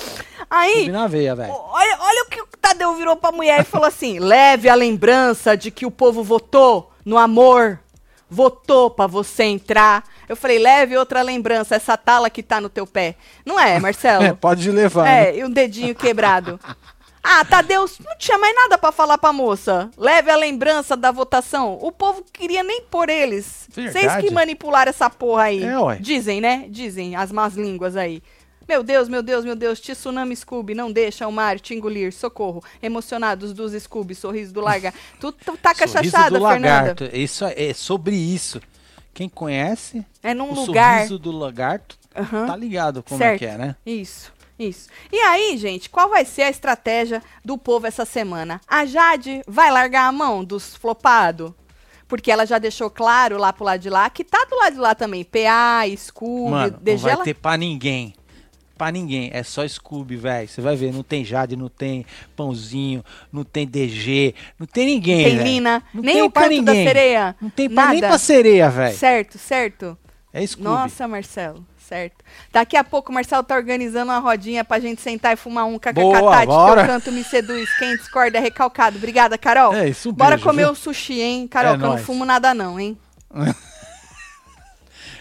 [0.49, 1.51] Aí, Scooby na veia, velho.
[1.53, 5.55] olha, olha o que o Tadeu virou pra mulher e falou assim: leve a lembrança
[5.55, 7.79] de que o povo votou no amor.
[8.29, 10.03] Votou pra você entrar.
[10.27, 13.15] Eu falei, leve outra lembrança, essa tala que tá no teu pé.
[13.45, 14.23] Não é, Marcelo?
[14.27, 15.03] É, pode levar.
[15.05, 15.29] né?
[15.29, 16.59] É, e um dedinho quebrado.
[17.29, 19.89] Ah, Tadeu, não tinha mais nada pra falar pra moça.
[19.97, 21.77] Leve a lembrança da votação.
[21.81, 23.67] O povo queria nem por eles.
[23.69, 24.25] Vocês Verdade.
[24.27, 25.61] que manipularam essa porra aí.
[25.61, 25.97] É, ué.
[25.99, 26.65] Dizem, né?
[26.69, 28.21] Dizem as más línguas aí.
[28.67, 32.63] Meu Deus, meu Deus, meu Deus, tsunami Scooby, não deixa o mar te engolir, socorro.
[32.81, 34.93] Emocionados dos Scooby, sorriso do larga.
[35.19, 36.75] tu, tu tá Sorriso cachachada, do Fernanda.
[36.81, 37.03] lagarto.
[37.13, 38.61] Isso é, é sobre isso.
[39.13, 40.97] Quem conhece É num o lugar.
[40.97, 42.45] sorriso do lagarto, Aham.
[42.45, 43.35] tá ligado como certo.
[43.35, 43.75] é que é, né?
[43.85, 44.31] Isso.
[44.59, 44.89] Isso.
[45.11, 48.59] E aí, gente, qual vai ser a estratégia do povo essa semana?
[48.67, 51.51] A Jade vai largar a mão dos flopados?
[52.07, 54.79] Porque ela já deixou claro lá pro lado de lá que tá do lado de
[54.79, 55.23] lá também.
[55.23, 57.03] PA, Scooby, Mano, não DG.
[57.03, 58.15] vai ela- ter pra ninguém.
[58.77, 59.29] Pra ninguém.
[59.33, 60.47] É só Scooby, velho.
[60.47, 60.93] Você vai ver.
[60.93, 62.05] Não tem Jade, não tem
[62.35, 65.23] Pãozinho, não tem DG, não tem ninguém.
[65.23, 65.43] Tem.
[65.43, 66.87] Lina, Não nem tem o canto da ninguém.
[66.87, 67.35] sereia.
[67.41, 68.07] Não tem pra, nem Nada.
[68.09, 68.95] pra sereia, velho.
[68.95, 69.97] Certo, certo.
[70.33, 70.63] É Scooby.
[70.63, 72.23] Nossa, Marcelo, certo.
[72.51, 75.79] Daqui a pouco o Marcelo tá organizando uma rodinha pra gente sentar e fumar um
[75.79, 76.83] que bora.
[76.83, 77.67] o canto me seduz.
[77.79, 78.97] Quem discorda é recalcado.
[78.97, 79.73] Obrigada, Carol.
[79.73, 80.71] É isso, um Bora beijo, comer viu?
[80.71, 82.95] um sushi, hein, Carol, É que eu não fumo nada não, hein.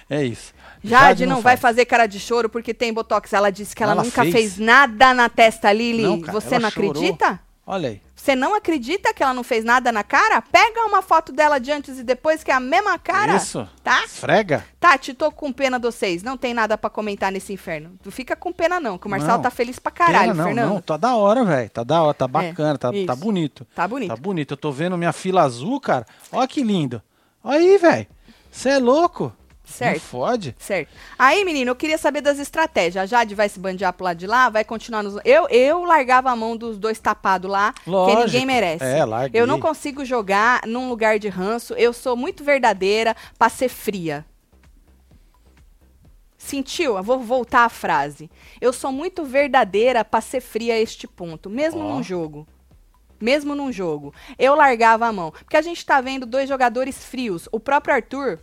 [0.09, 0.55] É isso.
[0.89, 3.33] Jade não, vai fazer cara de choro porque tem botox.
[3.33, 4.35] Ela disse que ela, Ela nunca fez.
[4.35, 4.59] fez.
[4.59, 6.03] nada na testa, Lili.
[6.03, 6.91] Não, cara, Você não chorou.
[6.91, 7.41] acredita?
[7.67, 8.03] Olha aí.
[8.15, 10.41] Você não acredita que ela não fez nada na cara?
[10.43, 13.37] Pega uma foto dela de antes e depois, que é a mesma cara.
[13.37, 13.69] Isso.
[13.85, 14.03] Tá?
[14.05, 14.65] Esfrega.
[14.81, 16.23] Tati, tô com pena de vocês.
[16.25, 17.93] Não tem nada pra comentar nesse inferno.
[18.03, 19.43] Tu fica com pena, não, que o Marcelo Não.
[19.43, 20.69] tá feliz pra caralho, não, Fernando.
[20.71, 20.81] não.
[20.81, 21.71] Tá da hora, velho.
[21.71, 23.07] Tá da hora, tá bacana, tá, isso.
[23.07, 23.65] tá bonito.
[23.75, 24.09] Tá bonito.
[24.09, 24.51] Tá bonito.
[24.55, 26.05] Eu tô vendo minha fila azul, cara.
[26.33, 27.01] Olha que lindo.
[27.45, 28.07] Olha aí, velho.
[28.51, 29.33] Você é louco.
[29.69, 30.01] Não Certo.
[30.01, 30.55] fode.
[30.59, 30.89] Certo.
[31.19, 33.03] Aí, menino, eu queria saber das estratégias.
[33.03, 35.19] A Jade vai se bandear pro lado de lá, vai continuar nos.
[35.25, 38.23] Eu, eu largava a mão dos dois tapados lá, que Lógico.
[38.27, 38.85] ninguém merece.
[38.85, 39.41] É, larguei.
[39.41, 41.75] Eu não consigo jogar num lugar de ranço.
[41.75, 44.25] Eu sou muito verdadeira pra ser fria.
[46.39, 46.97] Sentiu?
[46.97, 48.31] Eu vou voltar à frase.
[48.61, 51.95] Eu sou muito verdadeira pra ser fria a este ponto, mesmo Ó.
[51.95, 52.47] num jogo.
[53.21, 54.15] Mesmo num jogo.
[54.39, 55.31] Eu largava a mão.
[55.33, 57.49] Porque a gente tá vendo dois jogadores frios.
[57.51, 58.39] O próprio Arthur,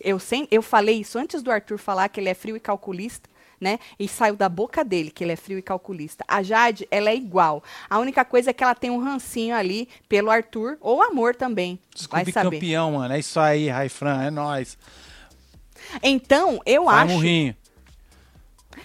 [0.00, 3.28] eu, sem, eu falei isso antes do Arthur falar que ele é frio e calculista,
[3.60, 3.78] né?
[3.98, 6.24] E saiu da boca dele que ele é frio e calculista.
[6.28, 7.62] A Jade, ela é igual.
[7.88, 11.78] A única coisa é que ela tem um rancinho ali pelo Arthur, ou amor também.
[12.10, 12.50] vai Scooby saber.
[12.56, 13.14] campeão, mano.
[13.14, 14.22] É isso aí, Raifran.
[14.24, 14.76] É nóis.
[16.02, 17.14] Então, eu Vai, acho.
[17.14, 17.56] murrinho.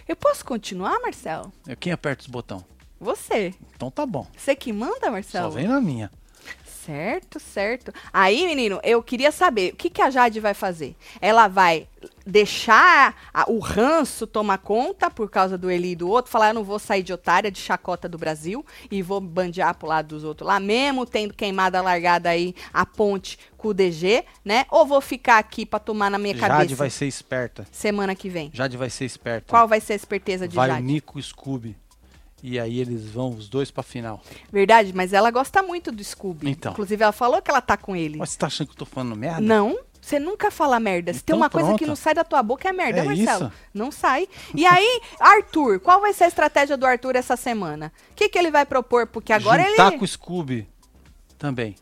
[0.08, 1.52] Eu posso continuar, Marcelo?
[1.80, 2.64] Quem aperta os botões?
[3.00, 3.54] Você.
[3.76, 4.28] Então tá bom.
[4.38, 5.52] Você que manda, Só Marcelo?
[5.52, 6.12] vem na minha.
[6.86, 7.94] Certo, certo.
[8.12, 10.96] Aí, menino, eu queria saber o que, que a Jade vai fazer.
[11.22, 11.88] Ela vai
[12.26, 16.54] deixar a- o ranço tomar conta por causa do Eli e do outro, falar eu
[16.54, 20.24] não vou sair de otária, de chacota do Brasil e vou bandear pro lado dos
[20.24, 24.66] outros lá, mesmo tendo queimado a largada aí a ponte com o DG, né?
[24.72, 27.68] Ou vou ficar aqui pra tomar na minha Jade cabeça vai ser esperta.
[27.72, 28.50] semana que vem?
[28.54, 29.48] Jade vai ser esperta.
[29.50, 30.82] Qual vai ser a esperteza de vai Jade?
[30.84, 31.76] Nico e o Scooby.
[32.44, 34.22] E aí eles vão os dois pra final.
[34.52, 36.50] Verdade, mas ela gosta muito do Scooby.
[36.50, 36.72] Então.
[36.72, 38.18] Inclusive, ela falou que ela tá com ele.
[38.18, 39.42] Mas você tá achando que eu tô falando merda?
[39.42, 41.14] Não, você nunca fala merda.
[41.14, 41.90] Se tem Então uma coisa que pronto.
[41.90, 43.46] não sai da tua boca é merda, É Marcelo.
[43.46, 43.52] isso?
[43.74, 44.28] Não sai.
[44.56, 47.92] E aí, Arthur, qual vai ser a estratégia do Arthur essa semana?
[48.12, 49.06] O que, que ele vai propor?
[49.06, 50.68] Porque agora Juntar ele, com o Scooby
[51.38, 51.76] também.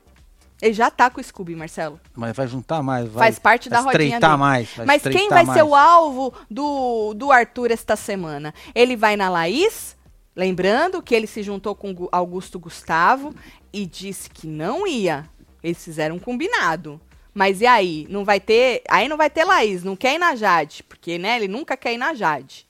[0.61, 1.97] ele já tá com o Scooby, Marcelo.
[2.13, 3.07] Mas vai juntar mais.
[3.07, 4.39] Vai, Faz parte da rodinha estreitar dele.
[4.41, 4.69] mais.
[4.85, 5.63] Mas quem vai ser mais.
[5.63, 8.53] o alvo do, do Arthur esta semana?
[8.75, 9.95] Ele vai na Laís,
[10.39, 13.35] lembrando que ele se juntou com Gu- Augusto Gustavo
[13.73, 15.29] e disse que não ia.
[15.61, 16.99] Eles fizeram um combinado.
[17.33, 18.07] Mas e aí?
[18.09, 18.81] Não vai ter.
[18.89, 20.81] Aí não vai ter Laís, não quer ir na Jade.
[20.83, 22.67] Porque, né, ele nunca quer ir na Jade.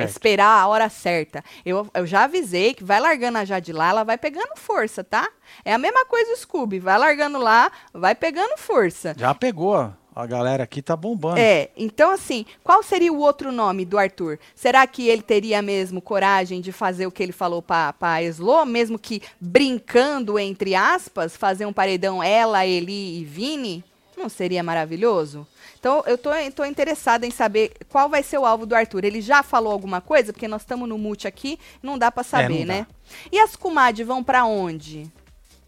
[0.00, 1.44] É esperar a hora certa.
[1.64, 5.28] Eu, eu já avisei que vai largando a Jade lá, ela vai pegando força, tá?
[5.64, 6.78] É a mesma coisa o Scooby.
[6.80, 9.14] Vai largando lá, vai pegando força.
[9.16, 9.92] Já pegou.
[10.16, 11.38] A galera aqui tá bombando.
[11.38, 14.38] É, então assim, qual seria o outro nome do Arthur?
[14.54, 18.64] Será que ele teria mesmo coragem de fazer o que ele falou pra, pra Eslo,
[18.64, 23.84] mesmo que brincando, entre aspas, fazer um paredão ela, Eli e Vini?
[24.16, 25.46] Não seria maravilhoso?
[25.78, 29.04] Então, eu tô, tô interessada em saber qual vai ser o alvo do Arthur.
[29.04, 30.32] Ele já falou alguma coisa?
[30.32, 32.72] Porque nós estamos no mute aqui, não dá pra saber, não dá.
[32.74, 32.86] né?
[33.30, 35.12] E as comadres vão pra onde?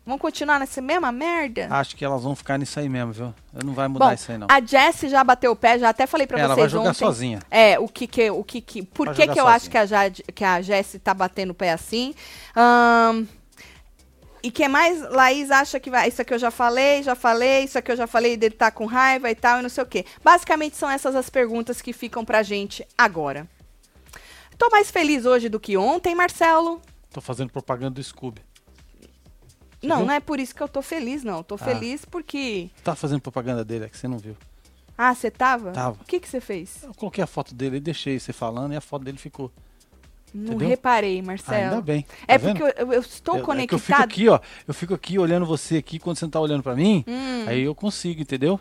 [0.09, 1.69] Vão continuar nessa mesma merda?
[1.71, 3.35] Acho que elas vão ficar nisso aí mesmo, viu?
[3.63, 4.47] Não vai mudar Bom, isso aí, não.
[4.51, 6.99] a Jessie já bateu o pé, já até falei pra Ela vocês vai jogar ontem.
[6.99, 7.41] sozinha.
[7.51, 9.71] É, o que que, o que que, por Vai que que eu acho sozinha.
[9.71, 12.15] que a, Jade, que a Jessie tá batendo o pé assim?
[12.57, 13.27] Ahn,
[14.43, 14.99] e que mais?
[15.11, 16.09] Laís acha que vai.
[16.09, 18.87] Isso aqui eu já falei, já falei, isso aqui eu já falei dele tá com
[18.87, 20.07] raiva e tal, e não sei o quê.
[20.25, 23.47] Basicamente são essas as perguntas que ficam pra gente agora.
[24.57, 26.81] Tô mais feliz hoje do que ontem, Marcelo.
[27.13, 28.41] Tô fazendo propaganda do Scooby.
[29.83, 30.07] Não, viu?
[30.07, 31.43] não é por isso que eu tô feliz, não.
[31.43, 31.59] Tô Ah.
[31.59, 32.71] feliz porque.
[32.83, 34.37] Tá fazendo propaganda dele, é que você não viu.
[34.97, 35.71] Ah, você tava?
[35.73, 35.97] Tava.
[36.01, 36.83] O que que você fez?
[36.83, 39.51] Eu coloquei a foto dele e deixei você falando e a foto dele ficou.
[40.35, 40.69] Não Entendeu?
[40.69, 41.63] reparei, Ah, Marcelo.
[41.71, 42.03] ainda bem.
[42.03, 42.59] Tá É vendo?
[42.59, 44.03] porque eu, eu- estou Eu- é que eu fico conectado.
[44.05, 44.41] aqui, ó.
[44.67, 47.03] Eu fico aqui olhando você aqui quando você não tá olhando pra mim.
[47.09, 47.45] Hum.
[47.47, 48.61] Aí eu consigo, entendeu?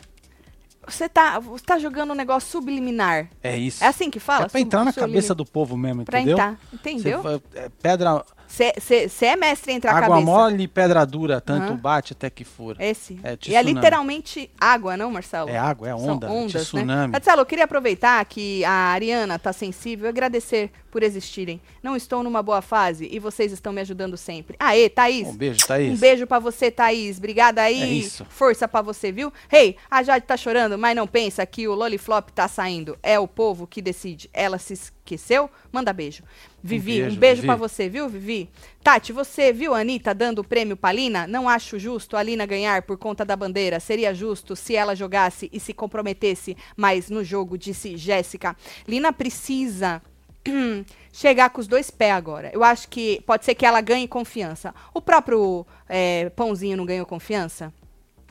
[0.87, 3.27] Você tá, você tá jogando um negócio subliminar.
[3.43, 3.83] É isso.
[3.83, 4.45] É assim que fala?
[4.45, 6.37] é pra entrar na cabeça do povo mesmo, Pra entendeu?
[6.37, 6.57] entrar.
[6.71, 7.21] Você Entendeu?
[7.21, 10.25] vai- é pedra Você é mestre entre a Água cabeça.
[10.25, 11.75] mole e pedra dura, tanto Aham.
[11.75, 12.83] bate até que fura.
[12.83, 13.19] Esse.
[13.23, 15.49] É e é literalmente água, não, Marcelo?
[15.49, 16.87] É água, é São onda, ondas, tsunami.
[16.87, 17.07] Né?
[17.07, 21.61] Marcelo, eu queria aproveitar que a Ariana tá sensível e agradecer por existirem.
[21.83, 24.55] Não estou numa boa fase e vocês estão me ajudando sempre.
[24.59, 25.27] Aê, Thaís.
[25.27, 25.93] Um beijo, Thaís.
[25.93, 27.17] Um beijo pra você, Thaís.
[27.17, 27.81] Obrigada aí.
[27.83, 28.25] É isso.
[28.29, 29.31] Força pra você, viu?
[29.51, 32.97] Hey, a Jade tá chorando, mas não pensa que o Loliflop tá saindo.
[33.03, 34.29] É o povo que decide.
[34.33, 35.49] Ela se esqueceu?
[35.71, 36.23] Manda beijo.
[36.63, 37.47] Vivi, um beijo, beijo, Vivi.
[37.47, 38.49] pra você, viu, Vivi?
[38.83, 41.27] Tati, você viu a Anitta dando o prêmio pra Lina?
[41.27, 43.79] Não acho justo a Lina ganhar por conta da bandeira.
[43.79, 48.55] Seria justo se ela jogasse e se comprometesse mais no jogo, disse Jéssica.
[48.87, 50.01] Lina precisa
[51.13, 52.49] chegar com os dois pés agora.
[52.53, 54.73] Eu acho que pode ser que ela ganhe confiança.
[54.93, 57.71] O próprio é, Pãozinho não ganhou confiança?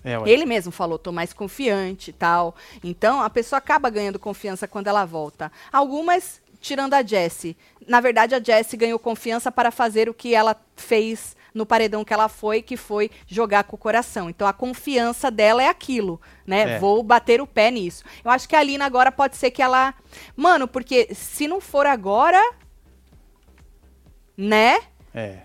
[0.07, 0.17] É.
[0.31, 2.55] Ele mesmo falou, tô mais confiante e tal.
[2.83, 5.51] Então, a pessoa acaba ganhando confiança quando ela volta.
[5.73, 7.57] Algumas, tirando a Jessie.
[7.87, 12.13] Na verdade, a Jessie ganhou confiança para fazer o que ela fez no paredão que
[12.13, 14.29] ela foi, que foi jogar com o coração.
[14.29, 16.75] Então, a confiança dela é aquilo, né?
[16.75, 16.79] É.
[16.79, 18.05] Vou bater o pé nisso.
[18.23, 19.95] Eu acho que a Alina agora pode ser que ela...
[20.35, 22.43] Mano, porque se não for agora,
[24.37, 24.81] né?
[25.15, 25.43] É.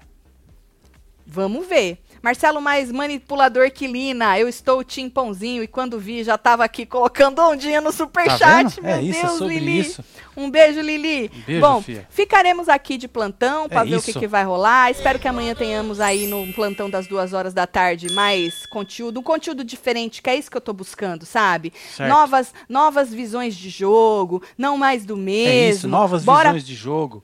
[1.26, 1.99] Vamos ver.
[2.22, 4.38] Marcelo mais manipulador que Lina.
[4.39, 8.76] Eu estou timpãozinho e quando vi já tava aqui colocando ondinha no Tá superchat.
[8.80, 8.84] vendo?
[8.86, 9.80] Meu é isso, é Deus, Lili.
[9.80, 10.03] isso.
[10.38, 11.32] Um beijo, Lili.
[11.36, 12.07] Um beijo, Bom, fia.
[12.09, 14.19] ficaremos aqui de plantão para É ver o que, isso.
[14.19, 14.91] que vai rolar.
[14.91, 19.24] Espero que amanhã tenhamos aí no plantão das duas horas da tarde mais conteúdo, um
[19.24, 21.74] conteúdo diferente, que é isso que eu tô buscando, sabe?
[21.95, 22.07] Certo.
[22.09, 25.49] Novas, novas visões de jogo, não mais do mesmo.
[25.51, 27.24] É isso, novas Bora visões de jogo.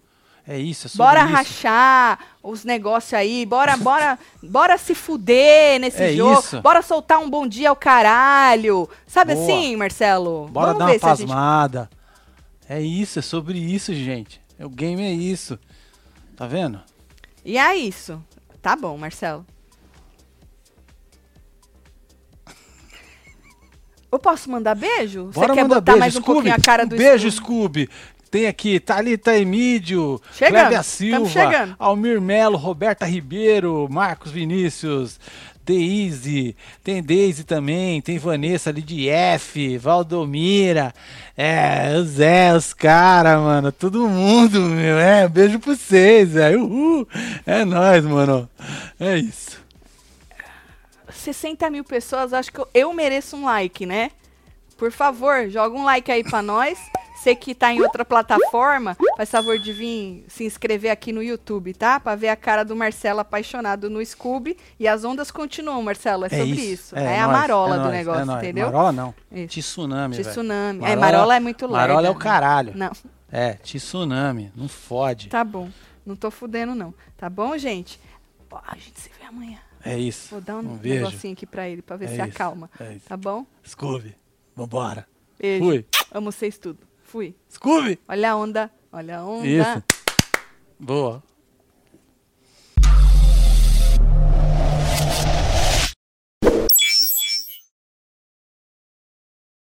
[0.49, 1.33] É isso, é sobre Bora isso.
[1.33, 6.61] rachar os negócios aí, bora, bora, bora se fuder nesse É jogo, isso.
[6.61, 8.89] bora soltar um bom dia ao caralho.
[9.05, 9.43] Sabe Boa.
[9.43, 10.47] assim, Marcelo?
[10.47, 11.27] Bora Vamos dar uma se a gente...
[11.27, 11.89] pasmada.
[12.69, 14.39] É isso, é sobre isso, gente.
[14.59, 15.59] O game é isso.
[16.37, 16.81] Tá vendo?
[17.43, 18.23] E é isso.
[18.61, 19.45] Tá bom, Marcelo.
[24.11, 25.25] Eu posso mandar beijo?
[25.33, 26.33] Bora Você quer botar beijo, mais um Scooby.
[26.33, 27.83] pouquinho a cara do Beijo, Scooby?
[27.85, 27.89] Scooby.
[28.29, 31.75] Tem aqui Thalita Emídio, Chegando, Cléber tamo Silva.
[31.79, 35.19] Almir Melo, Roberta Ribeiro, Marcos Vinícius,
[35.67, 40.93] Deise, tem Deise também, tem Vanessa ali de F, Valdomira,
[41.35, 47.07] é, o Zé, os caras, mano, todo mundo, meu, é, beijo pra vocês, velho, uhul,
[47.45, 48.49] é nóis, mano,
[48.97, 49.61] é isso.
[51.11, 54.11] 60 mil pessoas, acho que eu, eu mereço um like, né?
[54.77, 56.77] Por favor, joga um like aí pra nós.
[57.17, 61.73] Você que tá em outra plataforma, faz favor de vir se inscrever aqui no YouTube,
[61.73, 61.99] tá?
[61.99, 64.55] Pra ver a cara do Marcelo apaixonado no Scooby.
[64.79, 66.25] E as ondas continuam, Marcelo.
[66.25, 66.95] É, sobre isso.
[66.95, 68.43] É, a nóis, marola é do nóis, negócio, é nóis.
[68.43, 68.65] entendeu?
[68.67, 69.47] Marola não, Isso.
[69.59, 70.29] tsunami, velho.
[70.29, 70.85] Tsunami.
[70.85, 71.77] É, marola é muito lerda.
[71.87, 72.19] Marola é o né?
[72.19, 72.73] caralho.
[72.75, 72.91] Não,
[73.31, 75.27] É, tsunami, não fode.
[75.29, 75.69] tá bom.
[76.05, 76.93] Não tô fudendo, não.
[77.17, 77.99] Tá bom, gente?
[78.49, 79.57] Ó, a gente se vê amanhã.
[79.83, 80.29] É isso.
[80.31, 81.03] Vou dar um, Um beijo.
[81.05, 82.69] negocinho aqui pra ele, pra ver É se isso, acalma.
[82.79, 83.05] é isso.
[83.09, 83.45] Tá bom?
[83.67, 84.15] Scooby,
[84.55, 85.05] vambora.
[85.39, 85.63] Beijo.
[85.65, 85.85] Fui.
[86.11, 86.79] Amo vocês tudo.
[87.07, 87.33] Fui.
[87.49, 87.97] Scooby!
[88.05, 88.69] Olha a onda.
[88.91, 89.47] Olha a onda.
[89.47, 89.83] Isso.
[90.77, 91.23] Boa.